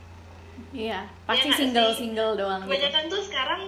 [0.72, 1.99] Iya pasti nggak single sih?
[2.03, 2.69] single doang gitu.
[2.72, 3.61] Kebanyakan tuh sekarang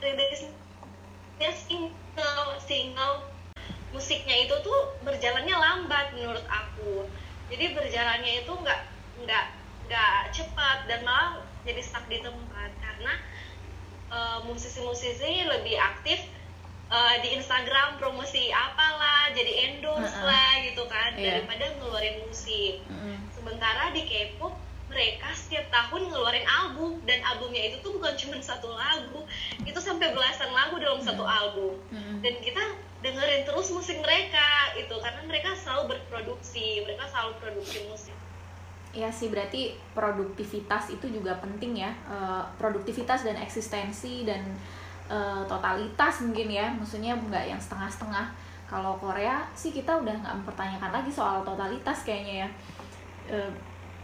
[0.00, 3.16] rilisnya single single.
[3.94, 7.08] Musiknya itu tuh berjalannya lambat menurut aku.
[7.48, 8.80] Jadi berjalannya itu nggak
[9.24, 9.46] nggak
[9.88, 12.70] nggak cepat dan malah jadi stuck di tempat.
[12.82, 13.14] Karena
[14.12, 16.20] eh, musisi-musisi lebih aktif
[16.86, 20.26] eh, di Instagram promosi apalah jadi endorse Heeh.
[20.26, 21.42] lah gitu kan Iya.
[21.42, 23.16] daripada ngeluarin musik Mm-mm.
[23.34, 24.54] Sementara di K-pop
[24.86, 29.26] mereka setiap tahun ngeluarin album dan albumnya itu tuh bukan cuma satu lagu,
[29.58, 31.74] itu sampai belasan lagu dalam satu album.
[31.90, 32.22] Mm-mm.
[32.22, 32.62] Dan kita
[33.02, 34.46] dengerin terus musik mereka
[34.78, 38.16] itu karena mereka selalu berproduksi, mereka selalu produksi musik.
[38.94, 44.42] Iya sih berarti produktivitas itu juga penting ya Eh, produktivitas dan eksistensi dan
[45.06, 48.26] eh, totalitas mungkin ya maksudnya nggak yang setengah-setengah.
[48.66, 52.48] Kalau Korea sih kita udah nggak mempertanyakan lagi soal totalitas kayaknya ya.
[53.36, 53.50] Eh,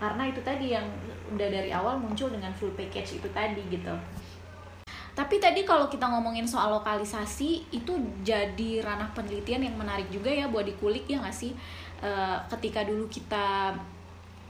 [0.03, 0.87] karena itu tadi yang
[1.31, 3.95] udah dari awal muncul dengan full package itu tadi gitu.
[5.13, 7.93] Tapi tadi kalau kita ngomongin soal lokalisasi itu
[8.25, 11.53] jadi ranah penelitian yang menarik juga ya buat dikulik ya nggak sih?
[12.03, 13.77] Eh, ketika dulu kita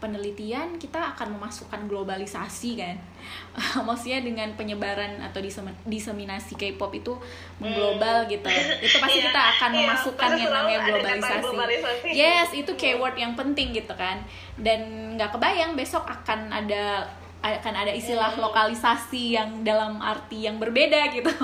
[0.03, 2.99] penelitian kita akan memasukkan globalisasi kan?
[3.87, 7.15] Maksudnya dengan penyebaran atau disem- diseminasi K-pop itu
[7.57, 8.51] mengglobal gitu.
[8.83, 11.43] Itu pasti Iya, kita akan iya, memasukkan yang namanya globalisasi.
[11.45, 12.07] globalisasi.
[12.11, 14.19] yes itu keyword yang penting gitu kan.
[14.59, 14.81] Dan
[15.15, 17.07] nggak kebayang besok akan ada
[17.41, 18.43] akan ada istilah Hmm.
[18.43, 21.31] lokalisasi yang dalam arti yang berbeda gitu.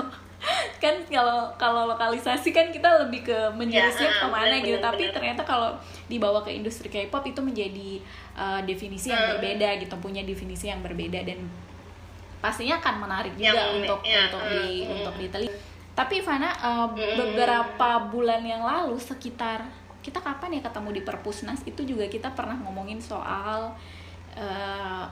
[0.79, 4.79] Kan kalau kalau lokalisasi kan kita lebih ke menjurusnya Ya, ke mana bener, gitu.
[4.79, 5.11] bener, tapi bener.
[5.11, 5.75] ternyata kalau
[6.07, 7.99] dibawa ke industri K-pop itu menjadi
[8.39, 9.31] uh, definisi yang Hmm.
[9.35, 11.43] berbeda gitu punya definisi yang berbeda dan
[12.39, 14.93] pastinya akan menarik juga Yang- untuk ya, untuk hmm, di hmm.
[14.95, 15.57] untuk diteliti
[15.91, 19.67] tapi Ivana uh, beberapa bulan yang lalu sekitar
[19.99, 23.75] kita kapan ya ketemu di Perpusnas itu juga kita pernah ngomongin soal
[24.39, 25.05] uh,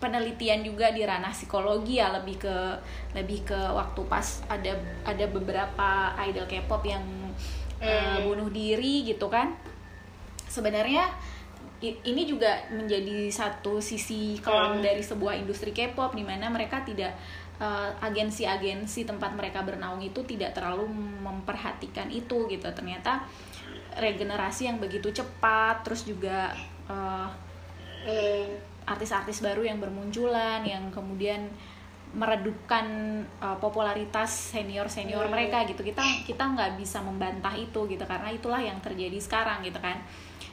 [0.00, 2.56] penelitian juga di ranah psikologi ya lebih ke
[3.12, 4.72] lebih ke waktu pas ada
[5.04, 7.04] ada beberapa idol K-pop yang
[7.80, 9.52] uh, bunuh diri gitu kan
[10.48, 11.12] sebenarnya
[11.84, 17.12] ini juga menjadi satu sisi kelam dari sebuah industri K-pop di mana mereka tidak
[17.60, 20.88] uh, agensi-agensi tempat mereka bernaung itu tidak terlalu
[21.20, 22.64] memperhatikan itu gitu.
[22.72, 23.28] Ternyata
[24.00, 26.56] regenerasi yang begitu cepat terus juga
[26.88, 27.28] uh,
[28.86, 31.50] artis-artis baru yang bermunculan yang kemudian
[32.16, 32.86] meredupkan
[33.44, 35.84] uh, popularitas senior senior mereka gitu.
[35.84, 40.00] Kita kita nggak bisa membantah itu gitu karena itulah yang terjadi sekarang gitu kan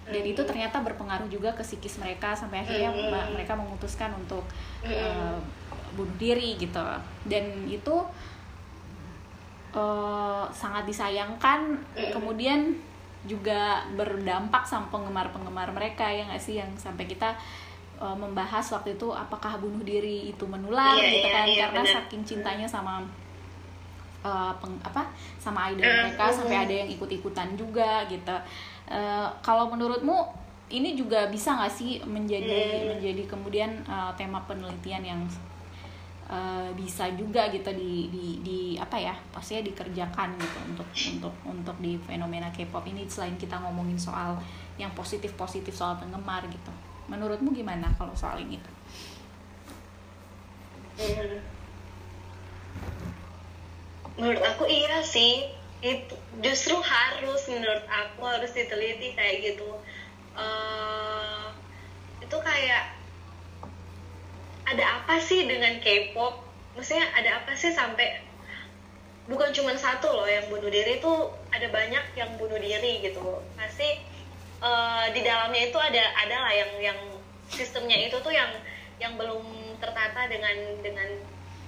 [0.03, 2.91] dan itu ternyata berpengaruh juga ke psikis mereka sampai akhirnya
[3.31, 4.43] mereka memutuskan untuk
[4.83, 5.39] uh,
[5.95, 6.83] bunuh diri gitu.
[7.23, 8.03] Dan itu
[9.71, 11.79] uh, sangat disayangkan
[12.11, 12.75] kemudian
[13.23, 16.59] juga berdampak sama penggemar-penggemar mereka ya nggak sih?
[16.59, 17.31] Yang sampai kita
[18.03, 21.45] uh, membahas waktu itu apakah bunuh diri itu menular Iya, gitu iya, kan?
[21.47, 21.95] iya, karena benar.
[21.95, 22.99] saking cintanya sama
[24.27, 25.07] uh, peng, apa?
[25.39, 28.35] sama idol mereka sampai ada yang ikut-ikutan juga gitu
[28.93, 30.29] Uh, kalau menurutmu
[30.69, 35.21] ini juga bisa nggak sih menjadi menjadi kemudian uh, tema penelitian yang
[36.29, 41.77] uh, bisa juga gitu di, di di apa ya pastinya dikerjakan gitu untuk untuk untuk
[41.81, 44.37] di fenomena K-pop ini selain kita ngomongin soal
[44.77, 46.69] yang positif positif soal penggemar gitu
[47.09, 48.61] menurutmu gimana kalau soal ini
[50.93, 51.41] Hmm.
[54.13, 55.49] Menurut aku iya sih.
[55.83, 59.67] Itu justru harus menurut aku harus diteliti kayak gitu.
[60.39, 61.45] Eh,
[62.23, 62.95] itu kayak
[64.63, 66.39] ada apa sih dengan K-pop?
[66.79, 68.23] Maksudnya ada apa sih sampai
[69.27, 71.13] bukan cuma satu loh yang bunuh diri itu
[71.51, 73.43] ada banyak yang bunuh diri gitu.
[73.59, 73.99] Pasti
[74.63, 76.99] eh, di dalamnya itu ada ada lah yang yang
[77.51, 78.49] sistemnya itu tuh yang
[79.03, 79.43] yang belum
[79.83, 81.09] tertata dengan dengan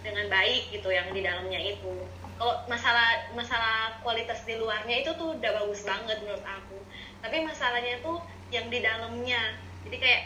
[0.05, 1.93] dengan baik gitu yang di dalamnya itu
[2.35, 6.77] kalau masalah masalah kualitas di luarnya itu tuh udah bagus banget menurut aku.
[7.23, 8.19] Tapi masalahnya tuh
[8.51, 9.55] yang di dalamnya.
[9.87, 10.23] Jadi kayak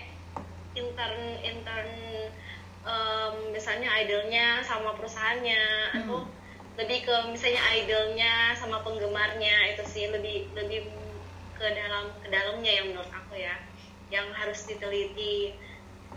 [0.74, 1.92] intern intern
[2.86, 5.64] em, misalnya idolnya sama perusahaannya
[6.02, 6.26] atau
[6.80, 10.88] lebih ke misalnya idolnya sama penggemarnya itu sih lebih lebih
[11.60, 13.54] ke dalam ke dalamnya yang menurut aku ya
[14.10, 15.54] yang harus diteliti.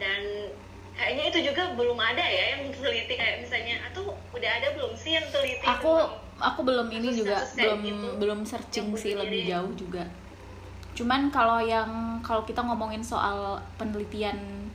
[0.01, 0.49] Dan
[0.93, 5.17] kayaknya itu juga belum ada ya yang teliti kayak misalnya atau udah ada belum sih
[5.17, 5.65] yang teliti?
[5.65, 5.93] Aku
[6.39, 10.05] aku belum ini kasus- juga kasus belum gitu, belum searching sih lebih jauh juga.
[10.93, 14.69] Cuman kalau yang kalau kita ngomongin soal penelitian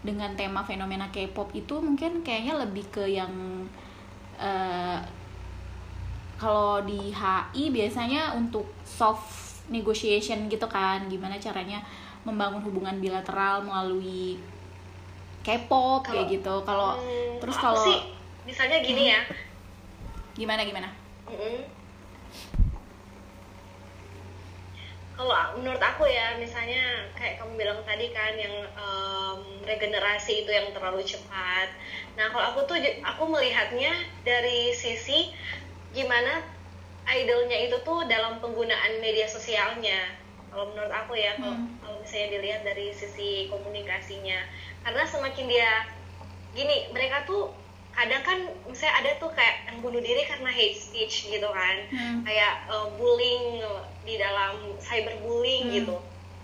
[0.00, 3.30] dengan tema fenomena K-pop itu mungkin kayaknya lebih ke yang
[4.40, 4.98] eh,
[6.40, 11.84] kalau di HI biasanya untuk soft negotiation gitu kan gimana caranya
[12.24, 14.40] membangun hubungan bilateral melalui
[15.40, 17.98] K-pop kayak gitu kalau Hmm, terus kalau sih
[18.44, 19.20] misalnya gini ya
[20.36, 20.88] gimana gimana
[21.28, 21.64] Mm-mm.
[25.14, 30.72] Kalau menurut aku ya, misalnya kayak kamu bilang tadi kan yang em, regenerasi itu yang
[30.72, 31.68] terlalu cepat.
[32.16, 33.92] Nah, kalau aku tuh aku melihatnya
[34.24, 35.28] dari sisi
[35.92, 36.40] gimana
[37.04, 40.16] idolnya itu tuh dalam penggunaan media sosialnya.
[40.48, 41.68] Kalau menurut aku ya, kalau Hmm.
[41.84, 44.40] kalau misalnya dilihat dari sisi komunikasinya,
[44.80, 45.70] karena semakin dia
[46.50, 47.52] gini, mereka tuh
[47.90, 48.38] kadang kan
[48.70, 52.22] misalnya ada tuh kayak yang bunuh diri karena hate speech gitu kan Hmm.
[52.22, 53.58] kayak uh, bullying
[54.06, 55.74] di dalam cyberbullying Hmm.
[55.74, 55.96] gitu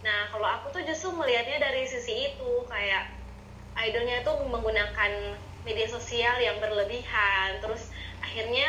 [0.03, 3.14] nah kalau aku tuh justru melihatnya dari sisi itu kayak
[3.78, 8.66] idolnya tuh menggunakan media sosial yang berlebihan terus akhirnya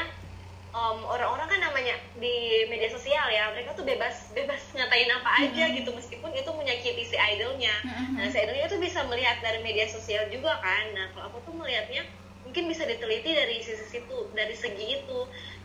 [0.76, 5.63] um, orang-orang kan namanya di media sosial ya mereka tuh bebas bebas ngatain apa aja
[5.72, 7.76] gitu meskipun itu menyakiti si idolnya.
[7.84, 8.20] Mhm.
[8.20, 10.86] nah si idolnya tuh bisa melihat dari media sosial juga kan.
[10.95, 12.03] Nah kalau aku tuh melihatnya
[12.43, 15.20] mungkin bisa diteliti dari sisi situ dari segi itu.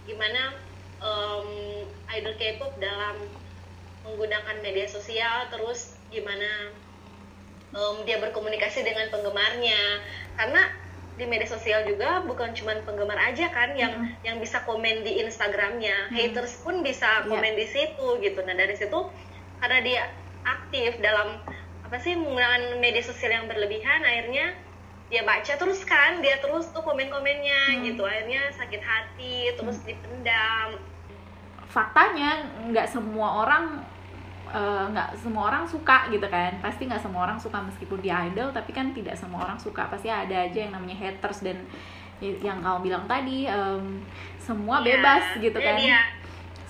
[0.07, 0.55] Gimana
[0.99, 1.51] um,
[2.11, 3.17] idol K-pop dalam
[4.03, 6.75] menggunakan media sosial terus gimana
[7.71, 10.03] um, dia berkomunikasi dengan penggemarnya.
[10.35, 10.82] Karena
[11.13, 13.93] di media sosial juga bukan cuma penggemar aja kan yang
[14.25, 16.09] yang bisa komen di Instagramnya.
[16.09, 17.29] Haters pun bisa Iya.
[17.29, 18.41] komen di situ gitu.
[18.41, 18.97] Nah dari situ
[19.61, 20.03] karena dia
[20.43, 21.39] aktif dalam
[21.85, 24.57] apa sih menggunakan media sosial yang berlebihan akhirnya
[25.13, 28.03] dia baca terus kan dia terus tuh komen-komennya gitu.
[28.03, 30.81] Akhirnya sakit hati terus dipendam.
[31.69, 33.85] Faktanya nggak semua orang
[34.53, 36.53] eh, nggak semua orang suka gitu kan.
[36.61, 39.89] Pasti nggak semua orang suka meskipun dia idol tapi kan tidak semua orang suka.
[39.89, 41.57] Pasti ada aja yang namanya haters dan
[42.23, 43.99] yang kamu bilang tadi um,
[44.39, 45.77] semua Iya, bebas gitu iya, kan.
[45.81, 46.01] dia.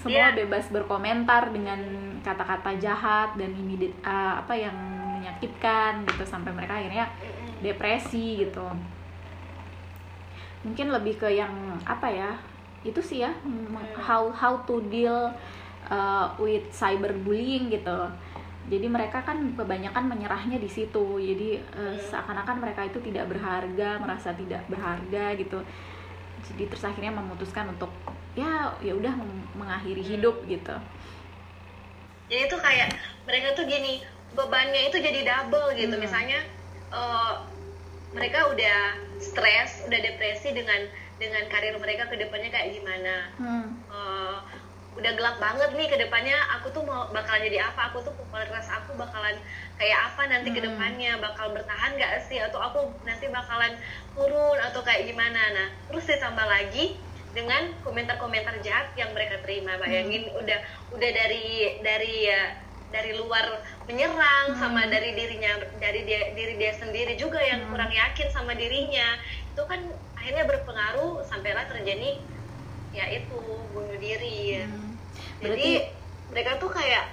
[0.00, 1.78] semua Dia- bebas berkomentar dengan
[2.24, 4.74] kata-kata jahat dan ini uh, apa yang
[5.14, 7.06] menyakitkan gitu sampai mereka akhirnya
[7.60, 8.66] depresi gitu.
[10.62, 11.52] Mungkin lebih ke yang
[11.82, 12.30] apa ya
[12.82, 15.30] itu sih ya m- how how to deal
[15.88, 18.10] uh, with cyberbullying gitu.
[18.70, 21.18] Jadi mereka kan kebanyakan menyerahnya di situ.
[21.18, 25.58] Jadi uh, seakan-akan mereka itu tidak berharga merasa tidak berharga gitu.
[26.52, 27.90] Jadi terus akhirnya memutuskan untuk
[28.32, 29.14] ya ya udah
[29.56, 30.74] mengakhiri hidup gitu.
[32.32, 32.96] Jadi itu kayak
[33.28, 34.00] mereka tuh gini
[34.32, 35.94] bebannya itu jadi double gitu.
[35.96, 36.02] Hmm.
[36.02, 36.40] misalnya
[36.88, 37.34] eh,
[38.16, 38.78] mereka udah
[39.20, 40.88] stres udah depresi dengan
[41.20, 43.16] dengan karir mereka ke depannya kayak gimana.
[43.36, 43.66] Hmm.
[43.92, 44.38] Eh,
[44.92, 46.36] udah gelap banget nih ke depannya.
[46.60, 47.92] Aku tuh mau bakalan jadi apa?
[47.92, 49.40] Aku tuh popularitas aku bakalan
[49.80, 50.68] kayak apa nanti ke Hmm.
[50.76, 51.16] depannya?
[51.16, 52.38] Bakal bertahan gak sih?
[52.40, 53.72] Atau aku nanti bakalan
[54.12, 55.40] turun atau kayak gimana?
[55.56, 57.00] Nah terus ditambah lagi
[57.32, 59.80] dengan komentar-komentar jahat yang mereka terima.
[59.80, 60.58] Bayangin udah
[60.92, 62.60] udah dari dari ya
[62.92, 68.28] dari luar menyerang sama dari dirinya dari dia diri dia sendiri juga yang kurang yakin
[68.28, 69.16] sama dirinya.
[69.48, 69.80] Itu kan
[70.12, 72.20] akhirnya berpengaruh sampailah terjadi
[72.92, 73.36] ya itu
[73.70, 74.94] bunuh diri Hmm.
[75.40, 75.90] jadi
[76.28, 77.08] mereka tuh kayak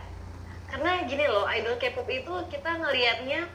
[0.67, 3.47] karena gini loh idol K-pop itu kita ngelihatnya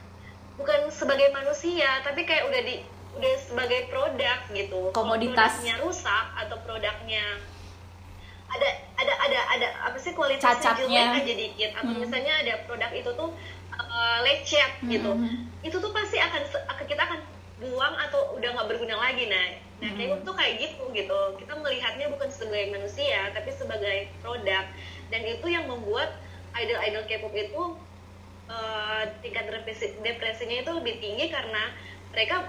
[0.54, 2.82] bukan sebagai manusia tapi kayak udah di
[3.14, 5.54] udah sebagai produk gitu Kalau Komoditas.
[5.54, 7.24] produknya rusak atau produknya
[8.46, 11.14] ada ada ada ada apa sih kualitasnya Cacatnya.
[11.14, 13.30] jelek aja dikit atau misalnya ada produk itu tuh
[13.72, 15.46] uh, lecet gitu Hmm.
[15.60, 16.42] itu tuh pasti akan
[16.84, 17.20] kita akan
[17.56, 19.44] buang atau udah nggak berguna lagi nah
[19.84, 20.00] nah Hmm.
[20.00, 21.20] K-pop tuh kayak gitu gitu.
[21.36, 24.64] Kita melihatnya bukan sebagai manusia tapi sebagai produk.
[25.12, 26.16] Dan itu yang membuat
[26.56, 27.62] idol-idol K-pop itu
[28.48, 31.68] eh, tingkat depresi depresinya itu lebih tinggi karena
[32.16, 32.48] mereka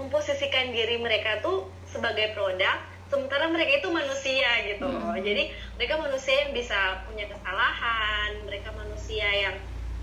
[0.00, 2.80] memposisikan diri mereka tuh sebagai produk
[3.12, 4.88] sementara mereka itu manusia gitu.
[4.88, 9.56] Loh jadi mereka manusia yang bisa punya kesalahan mereka manusia yang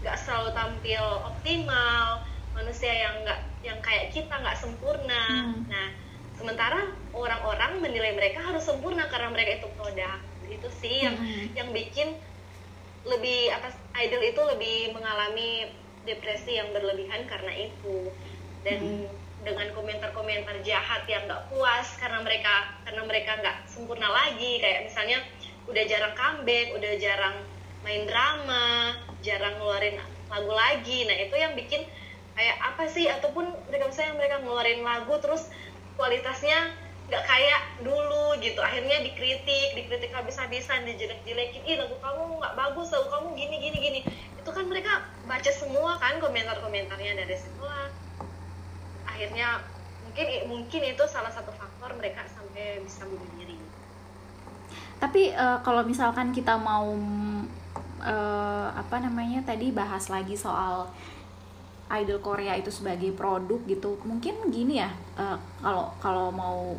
[0.06, 2.22] nggak selalu tampil optimal
[2.54, 5.26] manusia yang nggak yang kayak kita nggak sempurna.
[5.26, 5.66] Hmm.
[5.66, 6.09] nah
[6.40, 10.18] sementara orang-orang menilai mereka harus sempurna karena mereka itu produk.
[10.48, 11.46] Itu sih yang Hmm.
[11.54, 12.16] yang bikin
[13.04, 15.72] lebih atas idol itu lebih mengalami
[16.08, 18.10] depresi yang berlebihan karena itu.
[18.64, 19.08] Dan
[19.40, 24.64] dengan komentar-komentar jahat yang nggak puas karena mereka karena mereka nggak sempurna lagi.
[24.64, 25.20] Kayak misalnya
[25.70, 27.36] udah jarang comeback udah jarang
[27.86, 30.00] main drama jarang ngeluarin
[30.32, 31.08] lagu lagi.
[31.08, 31.84] Nah itu yang bikin
[32.36, 33.08] kayak apa sih?
[33.08, 35.48] Ataupun mereka misalnya mereka ngeluarin lagu terus
[36.00, 36.72] kualitasnya
[37.12, 38.64] nggak kayak dulu gitu.
[38.64, 41.62] Akhirnya dikritik dikritik habis-habisan dijelek-jelekin.
[41.68, 44.00] Ih lagu kamu nggak bagus lagu kamu gini gini gini.
[44.40, 47.92] Itu kan mereka baca semua kan komentar-komentarnya dari situlah
[49.04, 49.60] akhirnya
[50.08, 53.60] mungkin mungkin itu salah satu faktor mereka sampai bisa bunuh diri.
[55.04, 56.96] Tapi eh, kalau misalkan kita mau
[58.00, 60.88] eh, apa namanya tadi bahas lagi soal
[61.90, 66.78] idol Korea itu sebagai produk gitu, mungkin gini ya eh, kalau kalau mau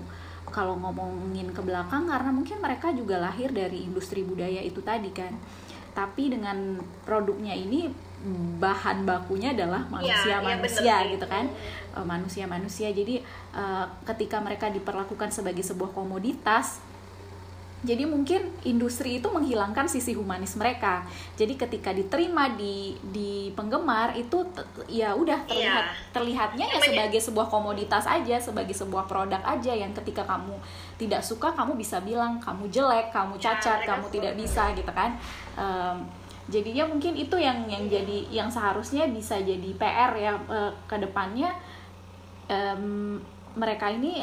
[0.50, 5.30] kalau ngomongin ke belakang karena mungkin mereka juga lahir dari industri budaya itu tadi kan.
[5.90, 7.90] Tapi dengan produknya ini
[8.60, 11.12] bahan bakunya adalah iya manusia-manusia bener sih.
[11.16, 11.46] gitu kan
[11.90, 13.18] Eh, manusia-manusia jadi
[13.50, 16.78] eh, ketika mereka diperlakukan sebagai sebuah komoditas
[17.80, 21.00] jadi mungkin industri itu menghilangkan sisi humanis mereka
[21.32, 24.44] jadi ketika diterima di di penggemar itu
[24.86, 26.12] ya udah terlihat Iya.
[26.12, 30.60] terlihatnya ya sebagai sebuah komoditas aja sebagai sebuah produk aja yang ketika kamu
[30.96, 34.14] tidak suka kamu bisa bilang kamu jelek kamu Ya, cacat mereka kamu suka.
[34.14, 35.10] tidak bisa gitu kan
[35.52, 35.96] Em,
[36.46, 41.48] jadinya mungkin itu yang yang jadi yang seharusnya bisa jadi PR ya eh, ke depannya
[42.46, 43.16] em,
[43.52, 44.22] mereka ini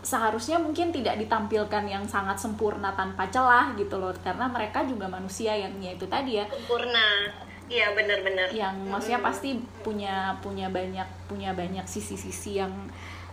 [0.00, 4.12] seharusnya mungkin tidak ditampilkan yang sangat sempurna tanpa celah gitu loh.
[4.16, 6.46] Karena mereka juga manusia yang ya itu tadi ya.
[6.46, 7.28] Sempurna.
[7.66, 8.50] Iya benar-benar.
[8.50, 12.72] Yang maksudnya pasti punya punya banyak punya banyak sisi-sisi yang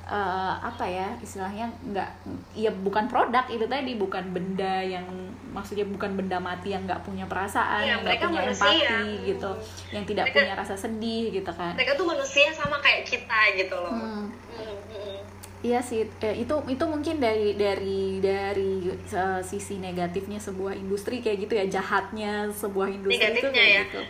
[0.05, 2.09] eh, apa ya istilahnya nggak
[2.53, 5.03] ya bukan produk itu tadi bukan benda yang
[5.49, 8.67] maksudnya bukan benda mati yang nggak punya perasaan Iya, yang nggak mereka punya manusia.
[8.69, 9.51] empati gitu
[9.89, 11.73] yang tidak Mereka- punya rasa sedih gitu kan.
[11.73, 13.89] mereka tuh manusia sama kayak kita gitu loh.
[13.91, 14.25] Hmm.
[14.53, 15.17] Hmm, hmm.
[15.65, 21.49] Iya sih, eh, itu itu mungkin dari dari dari eh, sisi negatifnya sebuah industri kayak
[21.49, 24.01] gitu ya, jahatnya sebuah industri itu negatifnya kayak ya gitu.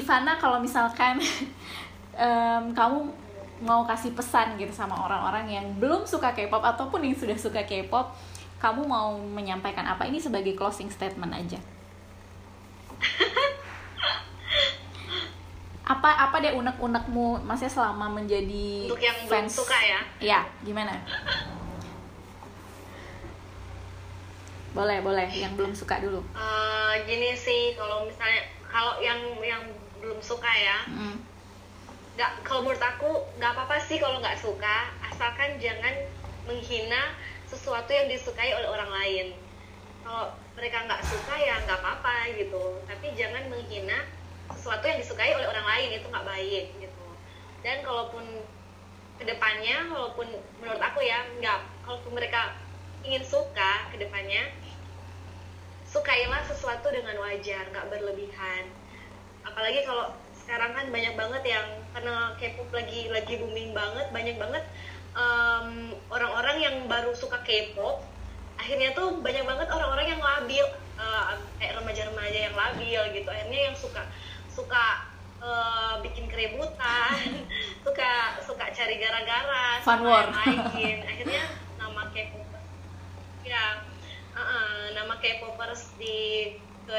[0.00, 1.20] Ivana kalau misalkan
[2.16, 2.98] em, kamu
[3.60, 8.14] mau kasih pesan gitu sama orang-orang yang belum suka K-pop ataupun yang sudah suka K-pop,
[8.62, 10.06] kamu mau menyampaikan apa?
[10.06, 11.58] Ini sebagai closing statement aja.
[15.88, 20.00] Apa apa apa deh unek-unekmu maksudnya selama menjadi Untuk yang fans suka ya?
[20.20, 20.92] ya gimana
[24.70, 29.64] boleh boleh yang belum suka dulu Eh, gini sih kalau misalnya kalau yang yang
[29.98, 31.16] belum suka ya Mm.
[32.14, 35.94] nggak kalau menurut aku nggak apa-apa sih kalau nggak suka asalkan jangan
[36.44, 37.14] menghina
[37.44, 39.26] sesuatu yang disukai oleh orang lain
[40.02, 44.02] kalau mereka nggak suka ya nggak apa-apa gitu tapi jangan menghina
[44.56, 47.06] sesuatu yang disukai oleh orang lain itu nggak baik gitu.
[47.60, 48.24] Dan kalaupun
[49.18, 50.30] ke depannya walaupun
[50.62, 52.54] menurut aku ya nggak kalaupun mereka
[53.02, 54.46] ingin suka ke depannya
[55.88, 58.64] sukailah sesuatu dengan wajar nggak berlebihan.
[59.42, 60.12] Apalagi kalau
[60.48, 64.64] sekarang kan banyak banget yang karena K-pop lagi lagi booming banget banyak banget
[66.08, 68.00] orang-orang yang baru suka K-pop
[68.56, 70.66] akhirnya tuh banyak banget orang-orang yang labil
[70.98, 71.22] eh,
[71.60, 74.02] kayak remaja-remaja yang labil gitu akhirnya yang suka
[74.58, 74.86] suka
[75.38, 77.14] eh, bikin keributan
[77.86, 80.26] suka suka cari gara-gara Fun war.
[81.06, 81.44] akhirnya
[81.78, 82.50] nama K-pop
[83.46, 83.86] ya
[84.34, 86.52] uh-uh, nama K-popers di
[86.88, 86.96] ke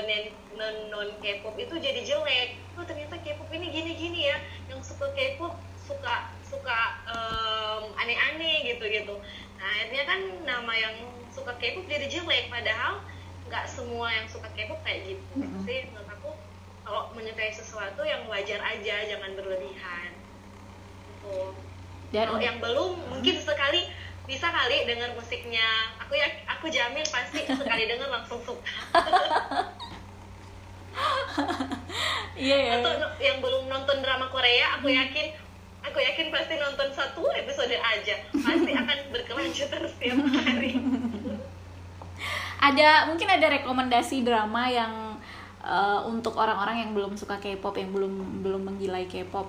[0.57, 4.37] non non K-pop itu jadi jelek oh ternyata K-pop ini gini-gini ya
[4.69, 6.79] yang suka K-pop suka suka
[7.09, 9.17] em, aneh-aneh gitu gitu
[9.57, 10.95] nah akhirnya kan nama yang
[11.33, 13.01] suka K-pop jadi jelek padahal
[13.49, 15.65] nggak semua yang suka K-pop kayak gitu Mm-mm.
[15.65, 16.08] sih menurut aku
[16.89, 20.09] kalau menyukai sesuatu yang wajar aja jangan berlebihan.
[21.21, 21.53] Gitu.
[22.09, 23.85] Dan kalau yang belum mungkin sekali
[24.25, 25.93] bisa kali dengar musiknya.
[26.01, 28.65] Aku ya aku jamin pasti sekali dengar langsung suka.
[32.39, 35.35] Iya ya atau no- yang belum nonton drama Korea aku yakin
[35.83, 38.15] aku yakin pasti nonton satu episode aja.
[38.31, 40.79] Pasti akan berkelanjutan setiap hari.
[42.67, 45.08] Ada mungkin ada rekomendasi drama yang
[45.69, 49.47] eh, untuk orang-orang yang belum suka K-pop yang belum belum menggilai K-pop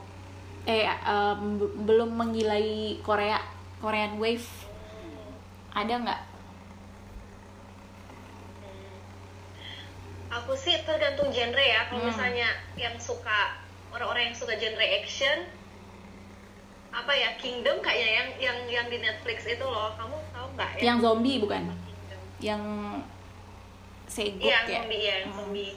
[0.62, 0.84] eh
[1.56, 2.64] be- belum menggilai
[3.00, 3.40] Korea
[3.80, 4.44] Korean Wave
[5.72, 6.20] ada nggak
[10.30, 12.08] aku sih tergantung genre ya kalau Hmm.
[12.08, 13.58] misalnya yang suka
[13.90, 15.48] orang-orang yang suka genre action
[16.90, 20.82] apa ya Kingdom kayaknya yang yang yang di Netflix itu loh kamu tahu nggak ya
[20.84, 22.22] yang zombie bukan Kingdom.
[22.38, 22.62] yang
[24.06, 25.32] seguk Iya, ya zombie ya, Hmm.
[25.32, 25.72] zombie.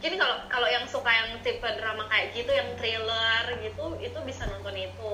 [0.00, 4.48] Mungkin kalau kalau yang suka yang tipe drama kayak gitu, yang thriller gitu, itu bisa
[4.48, 5.12] nonton itu.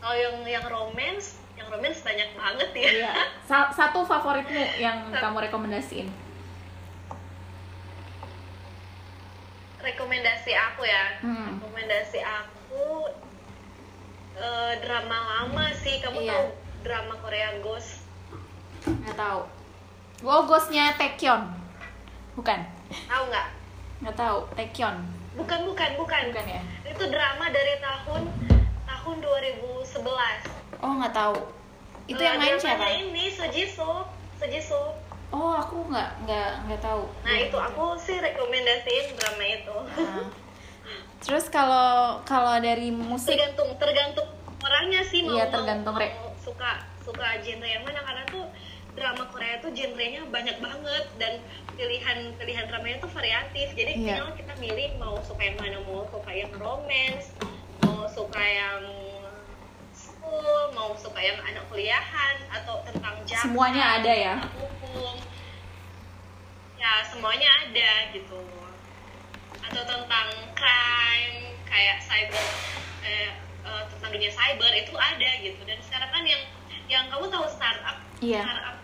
[0.00, 2.88] Kalau yang yang romance, yang romance banyak banget ya.
[2.88, 3.12] Iya.
[3.44, 6.08] Sa- satu favoritmu yang kamu rekomendasiin
[9.76, 11.58] Rekomendasi aku ya, Hmm.
[11.58, 13.12] rekomendasi aku
[14.32, 15.12] eh, drama
[15.44, 16.00] lama sih.
[16.00, 16.32] Kamu Iya.
[16.32, 16.46] tahu
[16.80, 18.00] drama Korea Ghost?
[18.82, 19.46] nggak tahu
[20.24, 21.46] oh ghostnya Taekyon
[22.34, 22.58] bukan
[23.06, 23.48] Tahu nggak?
[24.02, 24.96] Nggak tahu Taekyon
[25.32, 26.22] Bukan, bukan, bukan.
[26.28, 28.22] bukan ya Itu drama dari tahun
[28.84, 30.04] tahun 2011.
[30.78, 31.36] oh nggak tahu
[32.04, 34.04] itu Eh, yang main siapa Ini Sojisoo,
[34.36, 34.92] Sojisoo.
[35.30, 39.76] oh aku nggak nggak nggak tahu Nah itu aku sih rekomendasiin drama itu.
[39.96, 40.26] Nah.
[41.18, 44.26] terus kalau kalau dari musik tergantung tergantung
[44.58, 48.42] orangnya sih mau Iya, mau- tergantung re- mau suka suka genre yang mana karena tuh
[48.92, 51.40] drama Korea tuh genrenya banyak banget dan
[51.72, 53.72] pilihan pilihan dramanya tuh variatif.
[53.72, 54.20] Jadi Iya.
[54.20, 57.32] final kita milih mau suka yang mana mau suka yang romance,
[57.80, 58.82] mau suka yang
[59.92, 64.36] school, mau suka yang anak kuliahan atau tentang jaksa, Semuanya ada ya?
[64.54, 65.16] Hukum.
[66.76, 68.42] Ya semuanya ada gitu
[69.62, 72.44] atau tentang crime kayak cyber
[73.00, 73.30] eh,
[73.62, 76.42] eh, tentang dunia cyber itu ada gitu dan sekarang kan yang
[76.90, 78.42] yang kamu tahu startup Iya.
[78.42, 78.76] startup?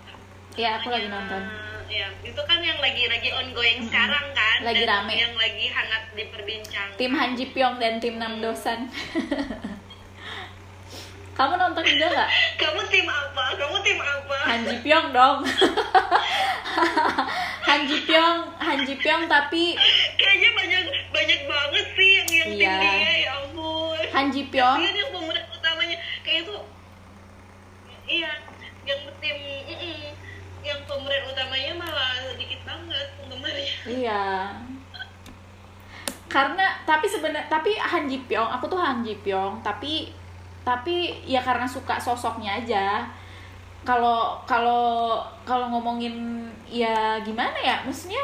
[0.58, 1.42] Iya, aku lagi nonton.
[1.88, 5.12] ya itu kan yang lagi lagi ongoing sekarang kan Lagi dan rame.
[5.16, 6.96] yang lagi hangat diperbincangkan.
[6.98, 8.86] Tim Han Ji Pyong dan tim Nam Dosan.
[11.32, 12.28] Kamu nonton juga nggak?
[12.60, 13.42] Kamu tim apa?
[13.54, 14.34] Kamu tim apa?
[14.44, 15.38] Han Ji Pyong dong.
[17.64, 19.72] Han Ji Pyong Han Ji Pyong tapi
[20.16, 22.74] kayaknya banyak banyak banget sih yang yang tim Iya.
[22.76, 23.96] dia ya ampun.
[24.12, 24.76] Han Ji Pyong.
[24.76, 25.96] Dia yang pemeran utamanya.
[26.20, 26.52] Kayak itu
[28.10, 28.30] iya.
[28.34, 28.47] tim
[31.08, 34.24] pemeran utamanya malah sedikit banget penggemarnya Iya.
[36.28, 40.12] Karena tapi sebenarnya tapi Han Ji Pyong, aku tuh Han Ji Pyong, tapi
[40.60, 43.08] tapi ya karena suka sosoknya aja.
[43.88, 48.20] Kalau kalau kalau ngomongin ya gimana ya, maksudnya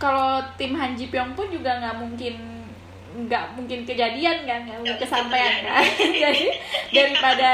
[0.00, 2.64] kalau tim Han Ji Pyong pun juga nggak mungkin
[3.10, 5.82] nggak mungkin kejadian kan nggak mungkin mungkin kesampaian kan
[6.30, 6.46] jadi
[6.94, 7.50] daripada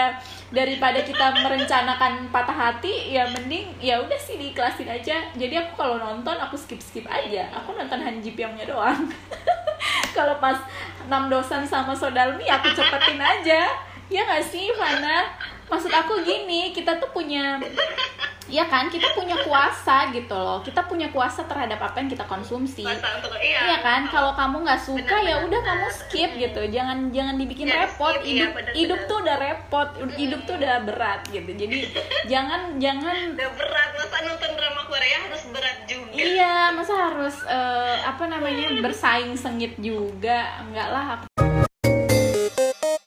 [0.54, 5.26] daripada kita merencanakan patah hati ya mending ya udah sih diikhlasin aja.
[5.34, 7.50] Jadi aku kalau nonton aku skip skip aja.
[7.50, 9.10] Aku nonton Han Ji Pyongnya doang.
[10.16, 10.56] Kalau pas
[11.06, 13.68] enam dosan sama Sodalmi aku cepetin aja
[14.06, 15.34] ya nggak sih Fana
[15.66, 17.58] maksud aku gini kita tuh punya
[18.46, 22.86] ya kan kita punya kuasa gitu loh kita punya kuasa terhadap apa yang kita konsumsi
[22.86, 23.58] untuk iya.
[23.66, 26.60] Iya kan, kalau kamu nggak suka ya udah kamu skip gitu.
[26.70, 28.14] Jangan jangan dibikin repot.
[28.14, 29.10] skip, iya, Hidup benar, hidup benar.
[29.10, 31.50] tuh udah repot, hidup tuh udah berat gitu.
[31.50, 31.76] Jadi
[32.32, 36.14] jangan jangan Udah berat masa nonton drama Korea harus berat juga.
[36.14, 40.62] iya, masa harus eh, apa namanya bersaing sengit juga.
[40.62, 41.55] Enggak lah, aku